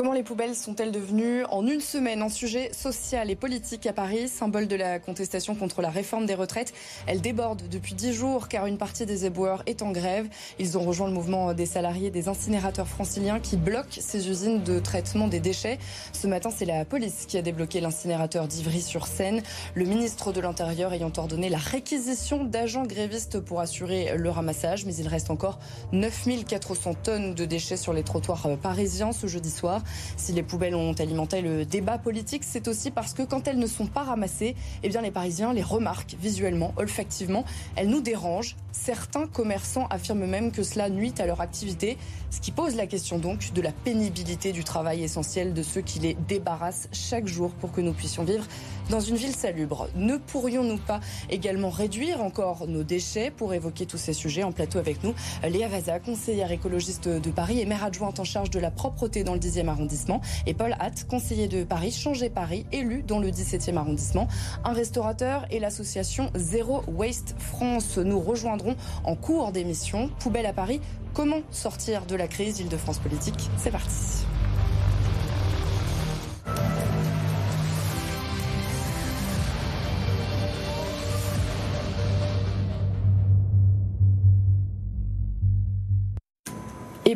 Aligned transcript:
Comment 0.00 0.14
les 0.14 0.22
poubelles 0.22 0.56
sont-elles 0.56 0.92
devenues 0.92 1.44
en 1.50 1.66
une 1.66 1.82
semaine 1.82 2.22
un 2.22 2.30
sujet 2.30 2.72
social 2.72 3.30
et 3.30 3.36
politique 3.36 3.84
à 3.84 3.92
Paris, 3.92 4.28
symbole 4.28 4.66
de 4.66 4.74
la 4.74 4.98
contestation 4.98 5.54
contre 5.54 5.82
la 5.82 5.90
réforme 5.90 6.24
des 6.24 6.32
retraites 6.32 6.72
Elles 7.06 7.20
débordent 7.20 7.68
depuis 7.70 7.92
dix 7.92 8.14
jours 8.14 8.48
car 8.48 8.64
une 8.64 8.78
partie 8.78 9.04
des 9.04 9.26
éboueurs 9.26 9.62
est 9.66 9.82
en 9.82 9.92
grève. 9.92 10.26
Ils 10.58 10.78
ont 10.78 10.84
rejoint 10.84 11.06
le 11.06 11.12
mouvement 11.12 11.52
des 11.52 11.66
salariés 11.66 12.10
des 12.10 12.28
incinérateurs 12.28 12.88
franciliens 12.88 13.40
qui 13.40 13.58
bloquent 13.58 14.00
ces 14.00 14.30
usines 14.30 14.62
de 14.62 14.78
traitement 14.78 15.28
des 15.28 15.38
déchets. 15.38 15.78
Ce 16.14 16.26
matin, 16.26 16.48
c'est 16.48 16.64
la 16.64 16.86
police 16.86 17.26
qui 17.28 17.36
a 17.36 17.42
débloqué 17.42 17.82
l'incinérateur 17.82 18.48
d'Ivry-sur-Seine. 18.48 19.42
Le 19.74 19.84
ministre 19.84 20.32
de 20.32 20.40
l'Intérieur 20.40 20.94
ayant 20.94 21.12
ordonné 21.14 21.50
la 21.50 21.58
réquisition 21.58 22.44
d'agents 22.44 22.86
grévistes 22.86 23.38
pour 23.38 23.60
assurer 23.60 24.16
le 24.16 24.30
ramassage. 24.30 24.86
Mais 24.86 24.94
il 24.94 25.08
reste 25.08 25.30
encore 25.30 25.58
9400 25.92 26.94
tonnes 27.02 27.34
de 27.34 27.44
déchets 27.44 27.76
sur 27.76 27.92
les 27.92 28.02
trottoirs 28.02 28.48
parisiens 28.62 29.12
ce 29.12 29.26
jeudi 29.26 29.50
soir. 29.50 29.82
Si 30.16 30.32
les 30.32 30.42
poubelles 30.42 30.74
ont 30.74 30.92
alimenté 30.92 31.40
le 31.42 31.64
débat 31.64 31.98
politique, 31.98 32.42
c'est 32.44 32.68
aussi 32.68 32.90
parce 32.90 33.14
que 33.14 33.22
quand 33.22 33.48
elles 33.48 33.58
ne 33.58 33.66
sont 33.66 33.86
pas 33.86 34.02
ramassées, 34.02 34.56
eh 34.82 34.88
bien 34.88 35.00
les 35.00 35.10
Parisiens 35.10 35.52
les 35.52 35.62
remarquent 35.62 36.16
visuellement, 36.20 36.72
olfactivement. 36.76 37.44
Elles 37.76 37.88
nous 37.88 38.00
dérangent. 38.00 38.56
Certains 38.72 39.26
commerçants 39.26 39.86
affirment 39.90 40.26
même 40.26 40.52
que 40.52 40.62
cela 40.62 40.88
nuit 40.88 41.14
à 41.18 41.26
leur 41.26 41.40
activité, 41.40 41.98
ce 42.30 42.40
qui 42.40 42.52
pose 42.52 42.76
la 42.76 42.86
question 42.86 43.18
donc 43.18 43.52
de 43.52 43.60
la 43.60 43.72
pénibilité 43.72 44.52
du 44.52 44.64
travail 44.64 45.02
essentiel 45.02 45.54
de 45.54 45.62
ceux 45.62 45.80
qui 45.80 45.98
les 45.98 46.14
débarrassent 46.28 46.88
chaque 46.92 47.26
jour 47.26 47.50
pour 47.50 47.72
que 47.72 47.80
nous 47.80 47.92
puissions 47.92 48.24
vivre 48.24 48.44
dans 48.88 49.00
une 49.00 49.16
ville 49.16 49.34
salubre. 49.34 49.88
Ne 49.96 50.16
pourrions-nous 50.16 50.78
pas 50.78 51.00
également 51.30 51.70
réduire 51.70 52.22
encore 52.22 52.66
nos 52.66 52.84
déchets 52.84 53.30
pour 53.30 53.54
évoquer 53.54 53.86
tous 53.86 53.98
ces 53.98 54.12
sujets 54.12 54.42
en 54.42 54.52
plateau 54.52 54.78
avec 54.78 55.02
nous? 55.02 55.14
Léa 55.42 55.68
Vaza, 55.68 55.98
conseillère 55.98 56.52
écologiste 56.52 57.08
de 57.08 57.30
Paris 57.30 57.60
et 57.60 57.66
maire 57.66 57.84
adjointe 57.84 58.20
en 58.20 58.24
charge 58.24 58.50
de 58.50 58.58
la 58.58 58.70
propreté 58.70 59.24
dans 59.24 59.34
le 59.34 59.40
10e 59.40 59.68
arrondissement 59.70 60.20
et 60.46 60.54
Paul 60.54 60.76
Hatt, 60.78 61.06
conseiller 61.08 61.48
de 61.48 61.64
Paris, 61.64 61.92
Changer 61.92 62.30
Paris, 62.30 62.66
élu 62.72 63.02
dans 63.02 63.18
le 63.18 63.30
17e 63.30 63.76
arrondissement, 63.76 64.28
un 64.64 64.72
restaurateur 64.72 65.46
et 65.50 65.58
l'association 65.58 66.30
Zero 66.36 66.82
Waste 66.88 67.34
France. 67.38 67.98
Nous 67.98 68.20
rejoindrons 68.20 68.76
en 69.04 69.16
cours 69.16 69.52
d'émission 69.52 70.10
Poubelle 70.18 70.46
à 70.46 70.52
Paris. 70.52 70.80
Comment 71.14 71.40
sortir 71.50 72.06
de 72.06 72.14
la 72.14 72.28
crise 72.28 72.60
Île-de-France 72.60 72.98
politique? 72.98 73.50
C'est 73.56 73.70
parti. 73.70 74.24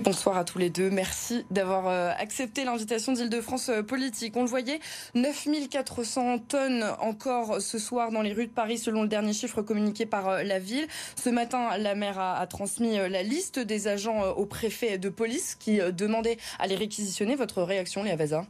Bonsoir 0.01 0.37
à 0.37 0.45
tous 0.45 0.59
les 0.59 0.71
deux. 0.71 0.91
Merci 0.91 1.45
d'avoir 1.51 1.87
euh, 1.87 2.11
accepté 2.19 2.65
l'invitation 2.65 3.13
d'Île-de-France 3.13 3.69
euh, 3.69 3.83
Politique. 3.83 4.37
On 4.37 4.43
le 4.43 4.49
voyait, 4.49 4.81
9400 5.15 6.39
tonnes 6.41 6.85
encore 7.01 7.61
ce 7.61 7.79
soir 7.79 8.11
dans 8.11 8.23
les 8.23 8.33
rues 8.33 8.47
de 8.47 8.53
Paris 8.53 8.79
selon 8.79 9.03
le 9.03 9.09
dernier 9.09 9.33
chiffre 9.33 9.63
communiqué 9.63 10.05
par 10.05 10.29
euh, 10.29 10.43
la 10.43 10.59
ville. 10.59 10.87
Ce 11.23 11.31
matin, 11.31 11.77
la 11.79 11.95
maire 11.95 12.19
a, 12.19 12.45
transmis 12.47 12.97
la 12.97 13.23
liste 13.23 13.59
des 13.59 13.87
agents 13.89 14.23
au 14.31 14.47
préfet 14.47 14.99
de 14.99 15.09
police 15.09 15.55
qui 15.55 15.79
demandait 15.93 16.39
à 16.59 16.67
les 16.67 16.75
réquisitionner. 16.75 17.37
Votre 17.37 17.63
réaction, 17.63 18.03
Léa 18.03 18.17
Vaza? 18.17 18.45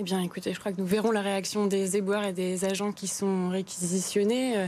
Eh 0.00 0.02
bien, 0.02 0.22
écoutez, 0.22 0.54
je 0.54 0.58
crois 0.58 0.72
que 0.72 0.80
nous 0.80 0.86
verrons 0.86 1.10
la 1.10 1.20
réaction 1.20 1.66
des 1.66 1.98
éboueurs 1.98 2.24
et 2.24 2.32
des 2.32 2.64
agents 2.64 2.90
qui 2.90 3.06
sont 3.06 3.50
réquisitionnés. 3.50 4.56
Euh, 4.56 4.66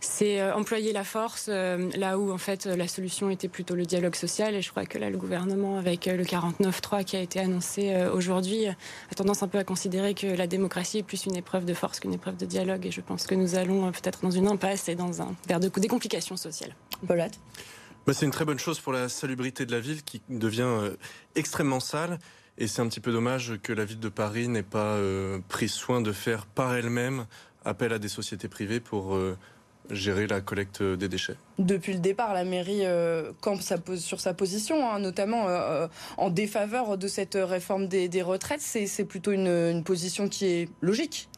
c'est 0.00 0.40
euh, 0.40 0.52
employer 0.52 0.92
la 0.92 1.04
force 1.04 1.46
euh, 1.48 1.88
là 1.94 2.18
où, 2.18 2.32
en 2.32 2.38
fait, 2.38 2.66
la 2.66 2.88
solution 2.88 3.30
était 3.30 3.46
plutôt 3.46 3.76
le 3.76 3.86
dialogue 3.86 4.16
social. 4.16 4.52
Et 4.56 4.62
je 4.62 4.70
crois 4.70 4.84
que 4.84 4.98
là, 4.98 5.10
le 5.10 5.16
gouvernement, 5.16 5.78
avec 5.78 6.06
le 6.06 6.24
49-3 6.24 7.04
qui 7.04 7.14
a 7.14 7.20
été 7.20 7.38
annoncé 7.38 7.94
aujourd'hui, 8.12 8.66
a 8.66 9.14
tendance 9.14 9.44
un 9.44 9.48
peu 9.48 9.58
à 9.58 9.64
considérer 9.64 10.12
que 10.12 10.26
la 10.26 10.48
démocratie 10.48 10.98
est 10.98 11.02
plus 11.04 11.24
une 11.26 11.36
épreuve 11.36 11.64
de 11.64 11.74
force 11.74 12.00
qu'une 12.00 12.14
épreuve 12.14 12.36
de 12.36 12.46
dialogue. 12.46 12.84
Et 12.84 12.90
je 12.90 13.00
pense 13.00 13.28
que 13.28 13.36
nous 13.36 13.54
allons 13.54 13.92
peut-être 13.92 14.22
dans 14.22 14.32
une 14.32 14.48
impasse 14.48 14.88
et 14.88 14.96
dans 14.96 15.22
un, 15.22 15.36
vers 15.46 15.60
de, 15.60 15.68
des 15.68 15.88
complications 15.88 16.36
sociales. 16.36 16.74
Paulette? 17.06 17.38
Bah, 18.08 18.12
C'est 18.12 18.26
une 18.26 18.32
très 18.32 18.44
bonne 18.44 18.58
chose 18.58 18.80
pour 18.80 18.92
la 18.92 19.08
salubrité 19.08 19.66
de 19.66 19.72
la 19.72 19.78
ville 19.78 20.02
qui 20.02 20.20
devient 20.28 20.90
extrêmement 21.36 21.80
sale. 21.80 22.18
Et 22.56 22.68
c'est 22.68 22.82
un 22.82 22.88
petit 22.88 23.00
peu 23.00 23.12
dommage 23.12 23.54
que 23.62 23.72
la 23.72 23.84
ville 23.84 23.98
de 23.98 24.08
Paris 24.08 24.48
n'ait 24.48 24.62
pas 24.62 24.94
euh, 24.94 25.40
pris 25.48 25.68
soin 25.68 26.00
de 26.00 26.12
faire 26.12 26.46
par 26.46 26.74
elle-même 26.74 27.26
appel 27.64 27.92
à 27.92 27.98
des 27.98 28.08
sociétés 28.08 28.46
privées 28.46 28.78
pour 28.78 29.16
euh, 29.16 29.36
gérer 29.90 30.28
la 30.28 30.40
collecte 30.40 30.80
des 30.80 31.08
déchets. 31.08 31.36
Depuis 31.58 31.94
le 31.94 31.98
départ, 31.98 32.32
la 32.32 32.44
mairie 32.44 32.84
euh, 32.84 33.32
campe 33.40 33.60
sur 33.96 34.20
sa 34.20 34.34
position, 34.34 34.88
hein, 34.88 35.00
notamment 35.00 35.48
en 36.16 36.30
défaveur 36.30 36.96
de 36.96 37.08
cette 37.08 37.36
réforme 37.40 37.88
des, 37.88 38.22
retraites. 38.22 38.60
C'est 38.60 39.04
plutôt 39.04 39.32
une, 39.32 39.82
position 39.82 40.28
qui 40.28 40.46
est 40.46 40.68
logique. 40.80 41.28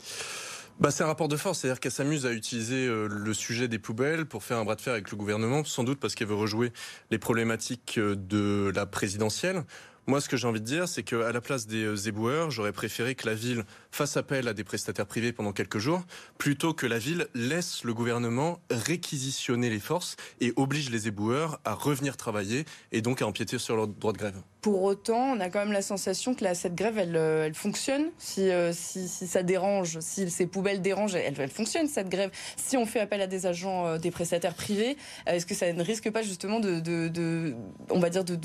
Bah, 0.78 0.91
c'est 0.91 1.03
un 1.03 1.06
rapport 1.06 1.28
de 1.28 1.37
force, 1.37 1.60
c'est-à-dire 1.60 1.81
qu'elle 1.81 1.93
s'amuse 1.93 2.26
à 2.26 2.32
utiliser 2.32 2.87
le 2.87 3.32
sujet 3.32 3.66
des 3.66 3.78
poubelles 3.78 4.26
pour 4.26 4.44
faire 4.44 4.59
un 4.59 4.65
bras 4.65 4.75
de 4.75 4.82
fer 4.82 4.93
avec 4.93 5.10
le 5.10 5.16
gouvernement, 5.16 5.65
sans 5.65 5.84
doute 5.84 5.99
parce 5.99 6.15
qu'elle 6.15 6.28
veut 6.28 6.34
rejouer 6.34 6.72
les 7.10 7.19
problématiques 7.19 7.99
de 7.99 8.71
la 8.75 8.84
présidentielle. 8.84 9.65
Moi, 10.09 10.21
ce 10.21 10.28
que 10.28 10.37
j'ai 10.37 10.47
envie 10.47 10.61
de 10.61 10.65
dire, 10.65 10.87
c'est 10.87 11.03
qu'à 11.03 11.33
la 11.33 11.41
place 11.41 11.67
des 11.67 11.83
euh, 11.83 11.97
éboueurs, 11.97 12.53
j'aurais 12.53 12.71
préféré 12.71 13.17
que 13.17 13.27
la 13.27 13.34
ville 13.34 13.65
fasse 13.91 14.17
appel 14.17 14.47
à 14.47 14.53
des 14.53 14.62
prestataires 14.62 15.06
privés 15.06 15.33
pendant 15.33 15.50
quelques 15.50 15.78
jours, 15.78 16.05
plutôt 16.39 16.75
que 16.75 16.87
la 16.87 16.99
ville 16.99 17.27
laisse 17.34 17.83
le 17.83 17.93
gouvernement 17.93 18.61
réquisitionner 18.71 19.69
les 19.69 19.81
forces 19.81 20.15
et 20.41 20.53
oblige 20.55 20.91
les 20.91 21.09
éboueurs 21.09 21.61
à 21.65 21.75
revenir 21.75 22.17
travailler 22.17 22.67
et 22.93 23.03
donc 23.03 23.21
à 23.21 23.27
empiéter 23.27 23.59
sur 23.59 23.75
leur 23.75 23.89
droit 23.89 24.12
de 24.12 24.19
grève. 24.19 24.37
Pour 24.61 24.84
autant, 24.84 25.33
on 25.33 25.41
a 25.41 25.50
quand 25.50 25.59
même 25.59 25.72
la 25.72 25.83
sensation 25.83 26.37
que 26.37 26.55
cette 26.55 26.77
grève, 26.77 26.99
elle, 26.99 27.17
euh, 27.17 27.47
elle 27.47 27.55
fonctionne. 27.55 28.05
Si, 28.17 28.49
euh, 28.49 28.73
si, 28.73 29.09
ça 29.09 29.43
dérange, 29.43 29.99
si 29.99 30.31
ces 30.31 30.47
poubelles 30.47 30.83
dérangent, 30.83 31.17
elle, 31.17 31.50
fonctionne 31.50 31.88
cette 31.88 32.09
grève. 32.09 32.31
Si 32.56 32.77
on 32.77 32.87
fait 32.87 33.00
appel 33.00 33.21
à 33.23 33.27
des 33.27 33.47
agents, 33.47 33.99
des 33.99 34.12
prestataires 34.12 34.55
privés, 34.55 34.97
est-ce 35.27 35.47
que 35.47 35.55
ça 35.56 35.73
ne 35.73 35.83
risque 35.83 36.12
pas 36.12 36.23
justement 36.23 36.61
de, 36.61 37.56
on 37.91 37.99
va 37.99 38.09
dire, 38.09 38.23
de 38.23 38.37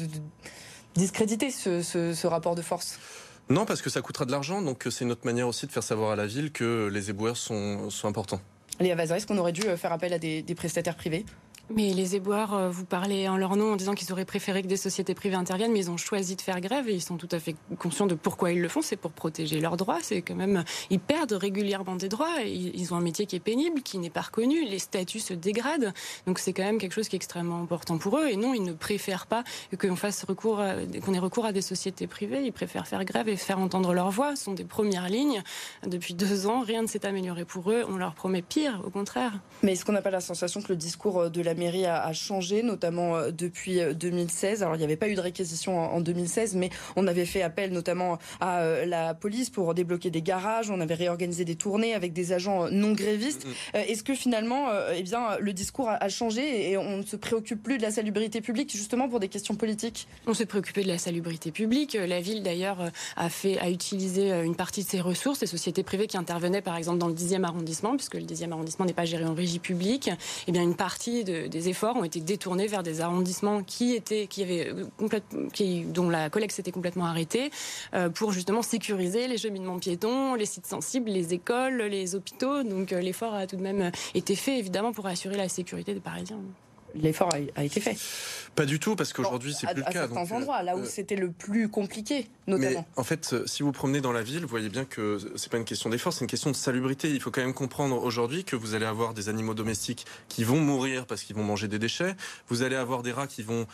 discréditer 0.95 1.51
ce, 1.51 2.27
rapport 2.27 2.55
de 2.55 2.61
force? 2.61 2.99
Non, 3.49 3.65
parce 3.65 3.81
que 3.81 3.89
ça 3.89 4.01
coûtera 4.01 4.25
de 4.25 4.31
l'argent, 4.31 4.61
donc 4.61 4.87
c'est 4.89 5.05
notre 5.05 5.25
manière 5.25 5.47
aussi 5.47 5.67
de 5.67 5.71
faire 5.71 5.83
savoir 5.83 6.11
à 6.11 6.15
la 6.15 6.27
ville 6.27 6.51
que 6.51 6.89
les 6.91 7.09
éboueurs 7.09 7.37
sont, 7.37 7.89
sont 7.89 8.07
importants. 8.07 8.41
Léa 8.79 8.95
Vazar, 8.95 9.17
est-ce 9.17 9.27
qu'on 9.27 9.37
aurait 9.37 9.51
dû 9.51 9.61
faire 9.77 9.91
appel 9.91 10.13
à 10.13 10.19
des 10.19 10.55
prestataires 10.55 10.95
privés? 10.95 11.25
Mais 11.75 11.93
les 11.93 12.15
éboueurs, 12.15 12.69
vous 12.69 12.85
parlez 12.85 13.27
en 13.27 13.37
leur 13.37 13.55
nom 13.55 13.73
en 13.73 13.75
disant 13.75 13.93
qu'ils 13.93 14.11
auraient 14.11 14.25
préféré 14.25 14.61
que 14.61 14.67
des 14.67 14.77
sociétés 14.77 15.13
privées 15.13 15.35
interviennent, 15.35 15.71
mais 15.71 15.79
ils 15.79 15.91
ont 15.91 15.97
choisi 15.97 16.35
de 16.35 16.41
faire 16.41 16.59
grève 16.61 16.89
et 16.89 16.93
ils 16.93 17.01
sont 17.01 17.17
tout 17.17 17.29
à 17.31 17.39
fait 17.39 17.55
conscients 17.79 18.07
de 18.07 18.15
pourquoi 18.15 18.51
ils 18.51 18.61
le 18.61 18.67
font. 18.67 18.81
C'est 18.81 18.95
pour 18.95 19.11
protéger 19.11 19.59
leurs 19.59 19.77
droits. 19.77 19.99
C'est 20.01 20.21
quand 20.21 20.35
même, 20.35 20.63
ils 20.89 20.99
perdent 20.99 21.33
régulièrement 21.33 21.95
des 21.95 22.09
droits. 22.09 22.41
Ils 22.43 22.93
ont 22.93 22.97
un 22.97 23.01
métier 23.01 23.25
qui 23.25 23.35
est 23.35 23.41
pénible, 23.41 23.81
qui 23.81 23.97
n'est 23.97 24.09
pas 24.09 24.21
reconnu. 24.21 24.65
Les 24.65 24.79
statuts 24.79 25.19
se 25.19 25.33
dégradent. 25.33 25.93
Donc 26.27 26.39
c'est 26.39 26.53
quand 26.53 26.63
même 26.63 26.77
quelque 26.77 26.93
chose 26.93 27.07
qui 27.07 27.15
est 27.15 27.17
extrêmement 27.17 27.61
important 27.61 27.97
pour 27.97 28.17
eux. 28.17 28.27
Et 28.27 28.35
non, 28.35 28.53
ils 28.53 28.63
ne 28.63 28.73
préfèrent 28.73 29.27
pas 29.27 29.43
qu'on 29.79 29.95
fasse 29.95 30.23
ait 30.23 31.19
recours 31.19 31.45
à 31.45 31.51
des 31.51 31.61
sociétés 31.61 32.07
privées. 32.07 32.43
Ils 32.45 32.53
préfèrent 32.53 32.87
faire 32.87 33.05
grève 33.05 33.29
et 33.29 33.37
faire 33.37 33.59
entendre 33.59 33.93
leur 33.93 34.11
voix. 34.11 34.35
Ce 34.35 34.45
sont 34.45 34.53
des 34.53 34.63
premières 34.63 35.09
lignes. 35.09 35.43
Depuis 35.85 36.13
deux 36.13 36.47
ans, 36.47 36.61
rien 36.61 36.81
ne 36.81 36.87
s'est 36.87 37.05
amélioré 37.05 37.45
pour 37.45 37.71
eux. 37.71 37.83
On 37.87 37.97
leur 37.97 38.13
promet 38.13 38.41
pire, 38.41 38.81
au 38.85 38.89
contraire. 38.89 39.33
Mais 39.63 39.73
est-ce 39.73 39.85
qu'on 39.85 39.91
n'a 39.91 40.01
pas 40.01 40.11
la 40.11 40.21
sensation 40.21 40.61
que 40.61 40.69
le 40.69 40.75
discours 40.75 41.29
de 41.29 41.41
la 41.41 41.53
mairie 41.61 41.85
a, 41.85 42.11
changé, 42.13 42.63
notamment 42.63 43.15
euh, 43.15 43.31
depuis 43.31 43.79
2016. 43.93 44.61
Euh, 44.61 44.65
Alors, 44.65 44.75
il 44.75 44.79
n'y 44.79 44.83
avait 44.83 44.95
pas 44.95 45.07
eu 45.09 45.15
de 45.15 45.21
réquisition 45.21 45.77
en, 45.77 46.01
2016, 46.01 46.55
mais 46.55 46.69
on 46.95 47.07
avait 47.07 47.25
fait 47.25 47.43
appel 47.43 47.71
notamment 47.71 48.17
à 48.39 48.61
euh, 48.61 48.85
la 48.85 49.13
police 49.13 49.49
pour 49.49 49.73
débloquer 49.73 50.09
des 50.09 50.21
garages. 50.21 50.71
On 50.71 50.81
avait 50.81 50.95
réorganisé 50.95 51.45
des 51.45 51.55
tournées 51.55 51.93
avec 51.93 52.13
des 52.13 52.33
agents 52.33 52.69
non 52.71 52.93
grévistes. 52.93 53.45
Mm-hmm. 53.45 53.85
Est-ce 53.89 54.03
que 54.03 54.15
finalement, 54.15 54.67
eh 54.95 55.03
bien, 55.03 55.37
le 55.39 55.53
discours 55.53 55.89
a, 55.89 56.09
changé 56.09 56.71
et 56.71 56.77
on 56.77 56.97
ne 56.97 57.03
se 57.03 57.15
préoccupe 57.15 57.61
plus 57.61 57.77
de 57.77 57.83
la 57.83 57.91
salubrité 57.91 58.41
publique 58.41 58.71
justement 58.71 59.07
pour 59.07 59.19
des 59.19 59.29
questions 59.29 59.55
politiques? 59.55 60.07
On 60.27 60.33
s'est 60.33 60.45
préoccupé 60.45 60.83
de 60.83 60.87
la 60.87 60.97
salubrité 60.97 61.51
publique. 61.51 61.93
La 61.93 62.19
ville, 62.19 62.43
d'ailleurs, 62.43 62.91
a 63.15 63.29
fait, 63.29 63.59
a 63.59 63.69
utilisé 63.69 64.31
une 64.43 64.55
partie 64.55 64.83
de 64.83 64.89
ses 64.89 64.99
ressources, 64.99 65.41
les 65.41 65.47
sociétés 65.47 65.83
privées 65.83 66.07
qui 66.07 66.17
intervenaient, 66.17 66.61
par 66.61 66.75
exemple, 66.75 66.97
dans 66.97 67.07
le 67.07 67.13
10e 67.13 67.43
arrondissement, 67.43 67.95
puisque 67.95 68.15
le 68.15 68.25
10e 68.25 68.51
arrondissement 68.51 68.85
n'est 68.85 68.93
pas 68.93 69.05
géré 69.05 69.25
en 69.25 69.33
régie 69.33 69.59
publique. 69.59 70.09
Eh 70.47 70.51
bien, 70.51 70.63
une 70.63 70.75
partie 70.75 71.23
des 71.51 71.69
efforts 71.69 71.95
ont 71.95 72.03
été 72.03 72.19
détournés 72.19 72.65
vers 72.65 72.81
des 72.81 73.01
arrondissements 73.01 73.61
qui 73.61 73.93
étaient, 73.93 74.25
qui 74.25 74.41
avaient 74.41 74.69
euh, 74.69 75.19
qui, 75.53 75.83
dont 75.83 76.09
la 76.09 76.31
collecte 76.31 76.55
s'était 76.55 76.71
complètement 76.71 77.05
arrêtée 77.05 77.51
euh, 77.93 78.09
pour 78.09 78.31
justement 78.31 78.63
sécuriser 78.63 79.27
les 79.27 79.37
cheminements 79.37 79.77
piétons, 79.77 80.33
les 80.33 80.47
sites 80.47 80.65
sensibles, 80.65 81.11
les 81.11 81.33
écoles, 81.33 81.83
les 81.83 82.15
hôpitaux. 82.15 82.63
Donc 82.63 82.91
euh, 82.93 83.01
l'effort 83.01 83.35
a 83.35 83.45
tout 83.45 83.57
de 83.57 83.61
même 83.61 83.91
été 84.15 84.35
fait 84.35 84.57
évidemment 84.57 84.93
pour 84.93 85.05
assurer 85.05 85.37
la 85.37 85.49
sécurité 85.49 85.93
des 85.93 85.99
Parisiens. 85.99 86.39
L'effort 86.95 87.29
a, 87.55 87.63
été 87.63 87.79
fait. 87.79 87.97
Pas 88.55 88.65
du 88.65 88.79
tout, 88.79 88.95
parce 88.95 89.13
qu'aujourd'hui, 89.13 89.53
c'est 89.53 89.67
plus 89.67 89.77
le 89.77 89.83
cas. 89.83 89.89
À 89.89 90.07
certains 90.07 90.35
endroits, 90.35 90.61
là 90.63 90.75
où 90.75 90.85
c'était 90.85 91.15
le 91.15 91.31
plus 91.31 91.69
compliqué, 91.69 92.27
notamment. 92.47 92.79
Mais 92.79 92.85
en 93.01 93.03
fait, 93.03 93.35
si 93.45 93.63
vous 93.63 93.71
promenez 93.71 94.01
dans 94.01 94.11
la 94.11 94.23
ville, 94.23 94.41
vous 94.41 94.47
voyez 94.47 94.69
bien 94.69 94.85
que 94.85 95.17
c'est 95.35 95.49
pas 95.49 95.57
une 95.57 95.65
question 95.65 95.89
d'effort, 95.89 96.11
c'est 96.13 96.21
une 96.21 96.29
question 96.29 96.51
de 96.51 96.55
salubrité. 96.55 97.09
Il 97.09 97.21
faut 97.21 97.31
quand 97.31 97.41
même 97.41 97.53
comprendre 97.53 98.03
aujourd'hui 98.03 98.43
que 98.43 98.55
vous 98.55 98.73
allez 98.73 98.85
avoir 98.85 99.13
des 99.13 99.29
animaux 99.29 99.53
domestiques 99.53 100.05
qui 100.27 100.43
vont 100.43 100.59
mourir 100.59 101.05
parce 101.05 101.23
qu'ils 101.23 101.35
vont 101.35 101.43
manger 101.43 101.67
des 101.67 101.79
déchets. 101.79 102.15
Vous 102.49 102.63
allez 102.63 102.75
avoir 102.75 103.03
des 103.03 103.11
rats 103.11 103.27
qui 103.27 103.43
vont 103.43 103.67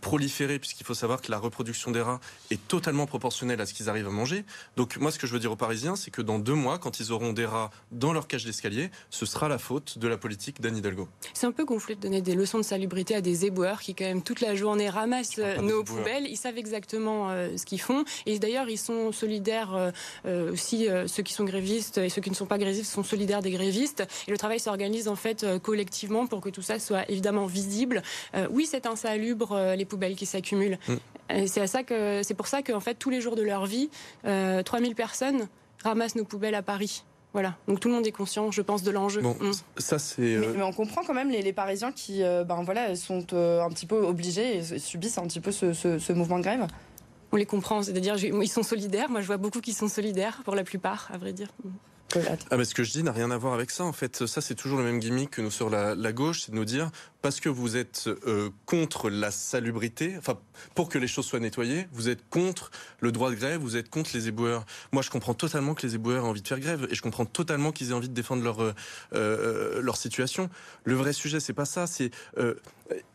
proliférer, 0.00 0.58
puisqu'il 0.58 0.84
faut 0.84 0.94
savoir 0.94 1.20
que 1.20 1.30
la 1.30 1.38
reproduction 1.38 1.90
des 1.90 2.00
rats 2.00 2.20
est 2.50 2.68
totalement 2.68 3.06
proportionnelle 3.06 3.60
à 3.60 3.66
ce 3.66 3.74
qu'ils 3.74 3.88
arrivent 3.88 4.08
à 4.08 4.10
manger. 4.10 4.44
Donc 4.76 4.96
moi, 4.96 5.10
ce 5.10 5.18
que 5.18 5.26
je 5.26 5.32
veux 5.32 5.40
dire 5.40 5.52
aux 5.52 5.56
Parisiens, 5.56 5.96
c'est 5.96 6.10
que 6.10 6.22
dans 6.22 6.38
deux 6.38 6.54
mois, 6.54 6.78
quand 6.78 7.00
ils 7.00 7.12
auront 7.12 7.32
des 7.32 7.46
rats 7.46 7.70
dans 7.92 8.12
leur 8.12 8.26
cage 8.26 8.44
d'escalier, 8.44 8.90
ce 9.10 9.26
sera 9.26 9.48
la 9.48 9.58
faute 9.58 9.98
de 9.98 10.08
la 10.08 10.16
politique 10.16 10.60
d'Anne 10.60 10.76
Hidalgo. 10.76 11.08
C'est 11.34 11.46
un 11.46 11.52
peu 11.52 11.64
gonflé 11.64 11.94
de 11.94 12.00
donner 12.00 12.22
des 12.22 12.34
leçons 12.34 12.45
de 12.54 12.62
salubrité 12.62 13.14
à 13.14 13.20
des 13.20 13.44
éboueurs 13.44 13.80
qui, 13.80 13.94
quand 13.94 14.04
même, 14.04 14.22
toute 14.22 14.40
la 14.40 14.54
journée 14.54 14.88
ramassent 14.88 15.38
nos 15.38 15.84
poubelles. 15.84 16.26
Ils 16.28 16.36
savent 16.36 16.58
exactement 16.58 17.30
euh, 17.30 17.56
ce 17.56 17.66
qu'ils 17.66 17.80
font. 17.80 18.04
Et 18.24 18.38
d'ailleurs, 18.38 18.68
ils 18.68 18.78
sont 18.78 19.12
solidaires 19.12 19.74
euh, 19.74 19.90
euh, 20.26 20.52
aussi, 20.52 20.88
ceux 21.06 21.22
qui 21.22 21.32
sont 21.32 21.44
grévistes 21.44 21.98
et 21.98 22.08
ceux 22.08 22.20
qui 22.20 22.30
ne 22.30 22.34
sont 22.34 22.46
pas 22.46 22.58
grévistes 22.58 22.90
sont 22.90 23.02
solidaires 23.02 23.42
des 23.42 23.50
grévistes. 23.50 24.06
Et 24.28 24.30
le 24.30 24.38
travail 24.38 24.60
s'organise 24.60 25.08
en 25.08 25.16
fait 25.16 25.46
collectivement 25.62 26.26
pour 26.26 26.40
que 26.40 26.48
tout 26.48 26.62
ça 26.62 26.78
soit 26.78 27.08
évidemment 27.10 27.46
visible. 27.46 28.02
oui, 28.50 28.66
c'est 28.70 28.86
insalubre, 28.86 29.74
les 29.76 29.84
poubelles 29.84 30.16
qui 30.16 30.26
s'accumulent. 30.26 30.78
Mm. 30.88 31.46
C'est 31.46 31.66
ça 31.66 31.82
que 31.82 32.22
c'est 32.22 32.34
pour 32.34 32.46
ça 32.46 32.62
qu'en 32.62 32.80
fait 32.80 32.94
tous 32.94 33.10
les 33.10 33.20
jours 33.20 33.36
de 33.36 33.42
leur 33.42 33.66
vie, 33.66 33.90
3000 34.22 34.94
personnes 34.94 35.48
ramassent 35.82 36.16
nos 36.16 36.24
poubelles 36.24 36.54
à 36.54 36.62
Paris. 36.62 37.02
Voilà. 37.36 37.54
Donc 37.68 37.80
tout 37.80 37.88
le 37.88 37.94
monde 37.94 38.06
est 38.06 38.12
conscient, 38.12 38.50
je 38.50 38.62
pense, 38.62 38.82
de 38.82 38.90
l'enjeu. 38.90 39.20
Bon, 39.20 39.36
mm. 39.38 39.52
ça 39.76 39.98
c'est. 39.98 40.22
Euh, 40.22 40.54
mais, 40.56 40.62
on 40.62 40.72
comprend 40.72 41.02
quand 41.04 41.12
même 41.12 41.28
les, 41.28 41.52
Parisiens 41.52 41.92
qui, 41.92 42.22
euh, 42.22 42.44
ben 42.44 42.62
voilà, 42.62 42.96
sont 42.96 43.26
euh, 43.34 43.60
un 43.60 43.68
petit 43.68 43.84
peu 43.84 43.96
obligés 43.96 44.56
et 44.56 44.78
subissent 44.78 45.18
un 45.18 45.26
petit 45.26 45.40
peu 45.40 45.52
ce, 45.52 46.12
mouvement 46.14 46.38
de 46.38 46.44
grève. 46.44 46.66
On 47.32 47.36
les 47.36 47.44
comprend, 47.44 47.82
c'est-à-dire 47.82 48.16
ils 48.16 48.48
sont 48.48 48.62
solidaires. 48.62 49.10
Moi, 49.10 49.20
je 49.20 49.26
vois 49.26 49.36
beaucoup 49.36 49.60
qui 49.60 49.74
sont 49.74 49.88
solidaires, 49.88 50.40
pour 50.46 50.54
la 50.54 50.64
plupart, 50.64 51.10
à 51.12 51.18
vrai 51.18 51.34
dire. 51.34 51.48
Ah, 52.50 52.56
mais 52.56 52.64
ce 52.64 52.74
que 52.74 52.84
je 52.84 52.92
dis 52.92 53.02
n'a 53.02 53.12
rien 53.12 53.30
à 53.30 53.36
voir 53.36 53.52
avec 53.52 53.70
ça. 53.70 53.84
En 53.84 53.92
fait, 53.92 54.24
ça 54.24 54.40
c'est 54.40 54.54
toujours 54.54 54.78
le 54.78 54.84
même 54.84 54.98
gimmick 54.98 55.32
que 55.32 55.42
nous 55.42 55.50
sur 55.50 55.68
la, 55.68 55.94
la 55.94 56.12
gauche, 56.14 56.40
c'est 56.40 56.52
de 56.52 56.56
nous 56.56 56.64
dire 56.64 56.90
parce 57.26 57.40
que 57.40 57.48
vous 57.48 57.76
êtes 57.76 58.08
euh, 58.28 58.50
contre 58.66 59.10
la 59.10 59.32
salubrité, 59.32 60.14
enfin 60.16 60.38
pour 60.76 60.88
que 60.88 60.96
les 60.96 61.08
choses 61.08 61.26
soient 61.26 61.40
nettoyées, 61.40 61.88
vous 61.90 62.08
êtes 62.08 62.20
contre 62.30 62.70
le 63.00 63.10
droit 63.10 63.30
de 63.30 63.34
grève, 63.34 63.60
vous 63.60 63.76
êtes 63.76 63.90
contre 63.90 64.10
les 64.14 64.28
éboueurs. 64.28 64.64
Moi, 64.92 65.02
je 65.02 65.10
comprends 65.10 65.34
totalement 65.34 65.74
que 65.74 65.84
les 65.84 65.96
éboueurs 65.96 66.24
aient 66.24 66.28
envie 66.28 66.40
de 66.40 66.46
faire 66.46 66.60
grève 66.60 66.86
et 66.88 66.94
je 66.94 67.02
comprends 67.02 67.24
totalement 67.24 67.72
qu'ils 67.72 67.90
aient 67.90 67.94
envie 67.94 68.08
de 68.08 68.14
défendre 68.14 68.44
leur 68.44 68.62
euh, 68.62 68.74
euh, 69.12 69.82
leur 69.82 69.96
situation. 69.96 70.50
Le 70.84 70.94
vrai 70.94 71.12
sujet, 71.12 71.40
c'est 71.40 71.52
pas 71.52 71.64
ça. 71.64 71.88
C'est 71.88 72.12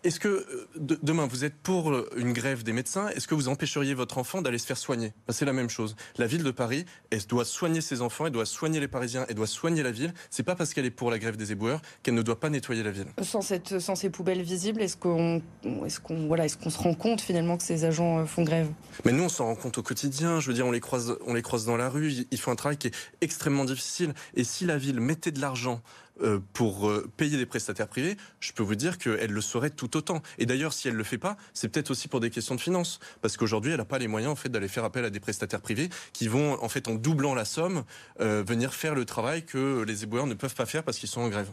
est-ce 0.03 0.19
que 0.19 0.45
demain 0.75 1.27
vous 1.27 1.45
êtes 1.45 1.55
pour 1.55 1.93
une 2.17 2.33
grève 2.33 2.63
des 2.63 2.73
médecins 2.73 3.07
Est-ce 3.09 3.27
que 3.27 3.35
vous 3.35 3.47
empêcheriez 3.47 3.93
votre 3.93 4.17
enfant 4.17 4.41
d'aller 4.41 4.57
se 4.57 4.65
faire 4.65 4.77
soigner? 4.77 5.13
Ben, 5.27 5.33
C'est 5.33 5.45
la 5.45 5.53
même 5.53 5.69
chose. 5.69 5.95
La 6.17 6.27
ville 6.27 6.43
de 6.43 6.51
Paris, 6.51 6.85
elle 7.09 7.25
doit 7.27 7.45
soigner 7.45 7.81
ses 7.81 8.01
enfants, 8.01 8.25
elle 8.25 8.33
doit 8.33 8.45
soigner 8.45 8.79
les 8.79 8.87
Parisiens, 8.87 9.25
elle 9.29 9.35
doit 9.35 9.47
soigner 9.47 9.83
la 9.83 9.91
ville. 9.91 10.13
C'est 10.29 10.43
pas 10.43 10.55
parce 10.55 10.73
qu'elle 10.73 10.85
est 10.85 10.91
pour 10.91 11.11
la 11.11 11.19
grève 11.19 11.37
des 11.37 11.51
éboueurs 11.51 11.81
qu'elle 12.03 12.15
ne 12.15 12.21
doit 12.21 12.39
pas 12.39 12.49
nettoyer 12.49 12.83
la 12.83 12.91
ville. 12.91 13.07
Sans 13.21 13.41
cette, 13.41 13.79
ces 14.01 14.09
poubelles 14.09 14.41
visibles 14.41 14.81
Est-ce 14.81 14.97
qu'on 14.97 15.41
est 15.85 15.99
qu'on 15.99 16.27
voilà, 16.27 16.45
est 16.45 16.59
qu'on 16.59 16.69
se 16.69 16.79
rend 16.79 16.95
compte 16.95 17.21
finalement 17.21 17.57
que 17.57 17.63
ces 17.63 17.85
agents 17.85 18.19
euh, 18.19 18.25
font 18.25 18.43
grève? 18.43 18.67
Mais 19.05 19.11
nous, 19.11 19.23
on 19.23 19.29
s'en 19.29 19.45
rend 19.45 19.55
compte 19.55 19.77
au 19.77 19.83
quotidien. 19.83 20.39
Je 20.39 20.47
veux 20.47 20.53
dire, 20.53 20.65
on 20.65 20.71
les 20.71 20.79
croise, 20.79 21.17
on 21.25 21.33
les 21.33 21.41
croise 21.41 21.65
dans 21.65 21.77
la 21.77 21.89
rue. 21.89 22.11
Ils 22.31 22.39
font 22.39 22.51
un 22.51 22.55
travail 22.55 22.77
qui 22.77 22.87
est 22.87 22.95
extrêmement 23.21 23.65
difficile. 23.65 24.13
Et 24.35 24.43
si 24.43 24.65
la 24.65 24.77
ville 24.77 24.99
mettait 24.99 25.31
de 25.31 25.39
l'argent 25.39 25.81
euh, 26.23 26.39
pour 26.53 26.89
euh, 26.89 27.07
payer 27.15 27.37
des 27.37 27.45
prestataires 27.45 27.87
privés, 27.87 28.17
je 28.39 28.51
peux 28.53 28.63
vous 28.63 28.75
dire 28.75 28.97
qu'elle 28.97 29.31
le 29.31 29.41
saurait 29.41 29.69
tout 29.69 29.95
autant. 29.95 30.21
Et 30.39 30.47
d'ailleurs, 30.47 30.73
si 30.73 30.87
elle 30.87 30.95
le 30.95 31.03
fait 31.03 31.19
pas, 31.19 31.37
c'est 31.53 31.69
peut-être 31.69 31.91
aussi 31.91 32.07
pour 32.07 32.19
des 32.19 32.31
questions 32.31 32.55
de 32.55 32.61
finances, 32.61 32.99
parce 33.21 33.37
qu'aujourd'hui, 33.37 33.71
elle 33.71 33.77
n'a 33.77 33.85
pas 33.85 33.99
les 33.99 34.07
moyens 34.07 34.31
en 34.31 34.35
fait 34.35 34.49
d'aller 34.49 34.67
faire 34.67 34.83
appel 34.83 35.05
à 35.05 35.11
des 35.11 35.19
prestataires 35.19 35.61
privés 35.61 35.89
qui 36.11 36.27
vont 36.27 36.61
en 36.63 36.69
fait 36.69 36.87
en 36.87 36.95
doublant 36.95 37.35
la 37.35 37.45
somme 37.45 37.83
venir 38.19 38.73
faire 38.73 38.93
le 38.93 39.05
travail 39.05 39.45
que 39.45 39.83
les 39.83 40.03
éboueurs 40.03 40.27
ne 40.27 40.33
peuvent 40.33 40.55
pas 40.55 40.65
faire 40.65 40.83
parce 40.83 40.97
qu'ils 40.97 41.09
sont 41.09 41.21
en 41.21 41.29
grève. 41.29 41.47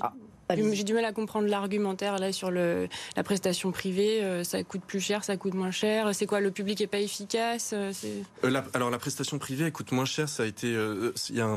Ah. 0.00 0.12
J'ai 0.50 0.84
du 0.84 0.92
mal 0.92 1.04
à 1.04 1.12
comprendre 1.12 1.48
l'argumentaire 1.48 2.18
là 2.18 2.30
sur 2.32 2.50
le, 2.50 2.88
la 3.16 3.22
prestation 3.22 3.72
privée. 3.72 4.22
Euh, 4.22 4.44
ça 4.44 4.62
coûte 4.62 4.82
plus 4.86 5.00
cher, 5.00 5.24
ça 5.24 5.36
coûte 5.36 5.54
moins 5.54 5.70
cher. 5.70 6.14
C'est 6.14 6.26
quoi 6.26 6.40
Le 6.40 6.50
public 6.50 6.80
est 6.80 6.86
pas 6.86 6.98
efficace 6.98 7.70
euh, 7.72 7.92
euh, 8.44 8.62
Alors 8.74 8.90
la 8.90 8.98
prestation 8.98 9.38
privée 9.38 9.70
coûte 9.70 9.92
moins 9.92 10.04
cher. 10.04 10.28
Ça 10.28 10.42
a 10.42 10.46
été 10.46 10.68
il 10.68 11.36
y 11.36 11.40
a 11.40 11.56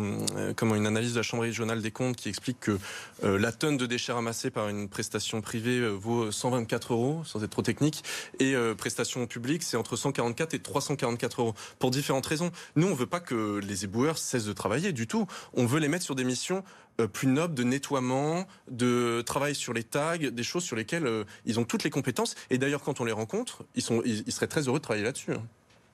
comment 0.56 0.76
une 0.76 0.88
analyse 0.88 1.14
de 1.14 1.18
la 1.18 1.24
Chambre 1.24 1.44
régionale 1.44 1.82
des 1.82 1.92
comptes 1.92 2.16
qui 2.16 2.30
explique 2.30 2.60
que 2.62 2.78
la 3.24 3.52
tonne 3.52 3.78
de 3.78 3.86
déchets 3.86 4.14
ramassés 4.14 4.52
par 4.52 4.70
une 4.70 4.88
prestation 4.88 5.42
privée 5.42 5.88
vaut 5.90 6.32
124 6.32 6.94
euros, 6.94 7.22
sans 7.26 7.44
être 7.44 7.50
trop 7.50 7.62
technique, 7.62 8.04
et 8.40 8.56
prestation 8.78 9.26
publique 9.28 9.64
c'est 9.64 9.78
entre 9.78 9.96
144 9.96 10.54
et 10.54 10.60
344 10.60 11.42
euros 11.42 11.54
pour 11.80 11.92
différentes 11.92 12.26
raisons. 12.26 12.52
Nous 12.76 12.88
on 12.88 12.94
veut 12.94 13.08
pas 13.08 13.20
que 13.20 13.60
les 13.60 13.84
éboueurs 13.84 14.18
cessent 14.18 14.46
de 14.46 14.54
travailler 14.54 14.94
du 14.94 15.08
tout. 15.08 15.26
On 15.54 15.66
veut 15.66 15.80
les 15.80 15.88
mettre 15.88 16.06
sur 16.06 16.16
des 16.16 16.24
missions 16.24 16.64
plus 17.06 17.28
noble 17.28 17.54
de 17.54 17.64
nettoiement, 17.64 18.48
de 18.70 19.22
travail 19.22 19.54
sur 19.54 19.74
les 19.74 19.84
tags, 19.84 20.18
des 20.18 20.44
choses 20.44 20.64
sur 20.64 20.76
lesquelles 20.76 21.06
euh, 21.06 21.24
ils 21.46 21.60
ont 21.60 21.64
toutes 21.64 21.84
les 21.84 21.92
compétences. 21.92 22.36
Et 22.50 22.58
d'ailleurs, 22.58 22.82
quand 22.82 23.00
on 23.00 23.06
les 23.06 23.12
rencontre, 23.12 23.64
ils, 23.76 23.84
sont, 23.84 24.02
ils, 24.06 24.32
seraient 24.32 24.48
très 24.48 24.62
heureux 24.62 24.80
de 24.80 24.84
travailler 24.84 25.06
là-dessus. 25.06 25.34
Hein. 25.34 25.44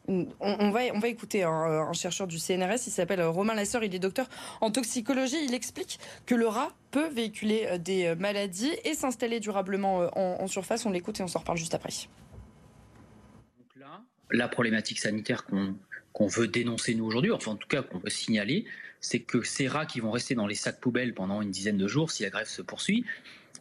On, 0.07 0.71
va, 0.71 0.81
on 0.93 0.99
va 0.99 1.07
écouter 1.07 1.43
un, 1.43 1.93
chercheur 1.93 2.27
du 2.27 2.37
CNRS, 2.37 2.87
il 2.87 2.91
s'appelle 2.91 3.21
Romain 3.23 3.53
Lasseur, 3.53 3.85
il 3.85 3.95
est 3.95 3.99
docteur 3.99 4.27
en 4.59 4.69
toxicologie. 4.69 5.45
Il 5.45 5.53
explique 5.53 5.97
que 6.25 6.35
le 6.35 6.45
rat 6.45 6.73
peut 6.91 7.07
véhiculer 7.07 7.65
euh, 7.67 7.77
des 7.77 8.13
maladies 8.15 8.73
et 8.83 8.93
s'installer 8.95 9.39
durablement 9.39 10.09
en, 10.17 10.47
surface. 10.47 10.85
On 10.85 10.91
l'écoute 10.91 11.19
et 11.19 11.23
on 11.23 11.27
s'en 11.27 11.39
reparle 11.39 11.57
juste 11.57 11.73
après. 11.73 11.89
Donc 13.57 13.75
là, 13.77 14.01
la 14.31 14.49
problématique 14.49 14.99
sanitaire 14.99 15.45
qu'on 15.45 15.75
veut 16.21 16.47
dénoncer 16.47 16.95
nous 16.95 17.05
aujourd'hui, 17.05 17.31
enfin 17.31 17.51
en 17.51 17.55
tout 17.55 17.67
cas 17.67 17.81
qu'on 17.81 17.99
veut 17.99 18.09
signaler, 18.09 18.65
c'est 19.01 19.19
que 19.19 19.43
ces 19.43 19.67
rats 19.67 19.85
qui 19.85 19.99
vont 19.99 20.11
rester 20.11 20.35
dans 20.35 20.47
les 20.47 20.55
sacs 20.55 20.79
poubelles 20.79 21.13
pendant 21.13 21.41
une 21.41 21.51
dizaine 21.51 21.77
de 21.77 21.87
jours, 21.87 22.11
si 22.11 22.23
la 22.23 22.29
grève 22.29 22.47
se 22.47 22.61
poursuit, 22.61 23.05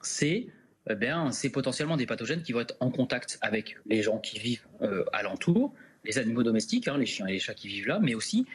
c'est 0.03 0.47
eh 0.91 0.95
c'est 1.31 1.51
potentiellement 1.51 1.97
des 1.97 2.07
pathogènes 2.07 2.43
qui 2.43 2.53
vont 2.53 2.61
être 2.61 2.77
en 2.81 2.91
contact 2.91 3.39
avec 3.41 3.77
les 3.87 4.03
gens 4.03 4.19
qui 4.19 4.39
vivent 4.39 4.67
euh, 4.83 5.05
alentour, 5.13 5.73
les 6.05 6.19
animaux 6.19 6.43
domestiques, 6.43 6.89
hein, 6.89 6.99
les 6.99 7.07
chiens 7.07 7.27
et 7.27 7.33
les 7.33 7.39
chats 7.39 7.55
qui 7.55 7.69
vivent 7.69 7.87
là, 7.87 8.01
mais 8.03 8.15
aussi 8.15 8.47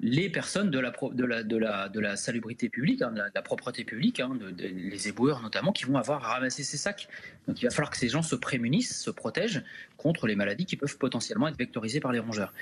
les 0.00 0.30
personnes 0.30 0.70
de 0.70 2.00
la 2.00 2.16
salubrité 2.16 2.68
publique, 2.68 3.02
hein, 3.02 3.10
de, 3.10 3.20
la, 3.34 3.42
propreté 3.42 3.84
publique, 3.84 4.20
hein, 4.20 4.38
les 4.58 5.08
éboueurs 5.08 5.42
notamment, 5.42 5.72
qui 5.72 5.84
vont 5.84 5.96
avoir 5.96 6.24
à 6.24 6.34
ramasser 6.34 6.62
ces 6.62 6.76
sacs. 6.76 7.08
Donc 7.48 7.60
il 7.60 7.64
va 7.64 7.70
falloir 7.70 7.90
que 7.90 7.96
ces 7.96 8.08
gens 8.08 8.22
se 8.22 8.36
prémunissent, 8.36 9.00
se 9.00 9.10
protègent 9.10 9.64
contre 9.96 10.28
les 10.28 10.36
maladies 10.36 10.66
qui 10.66 10.76
peuvent 10.76 10.96
potentiellement 10.98 11.48
être 11.48 11.58
vectorisées 11.58 12.00
par 12.00 12.12
les 12.12 12.20
rongeurs. 12.20 12.54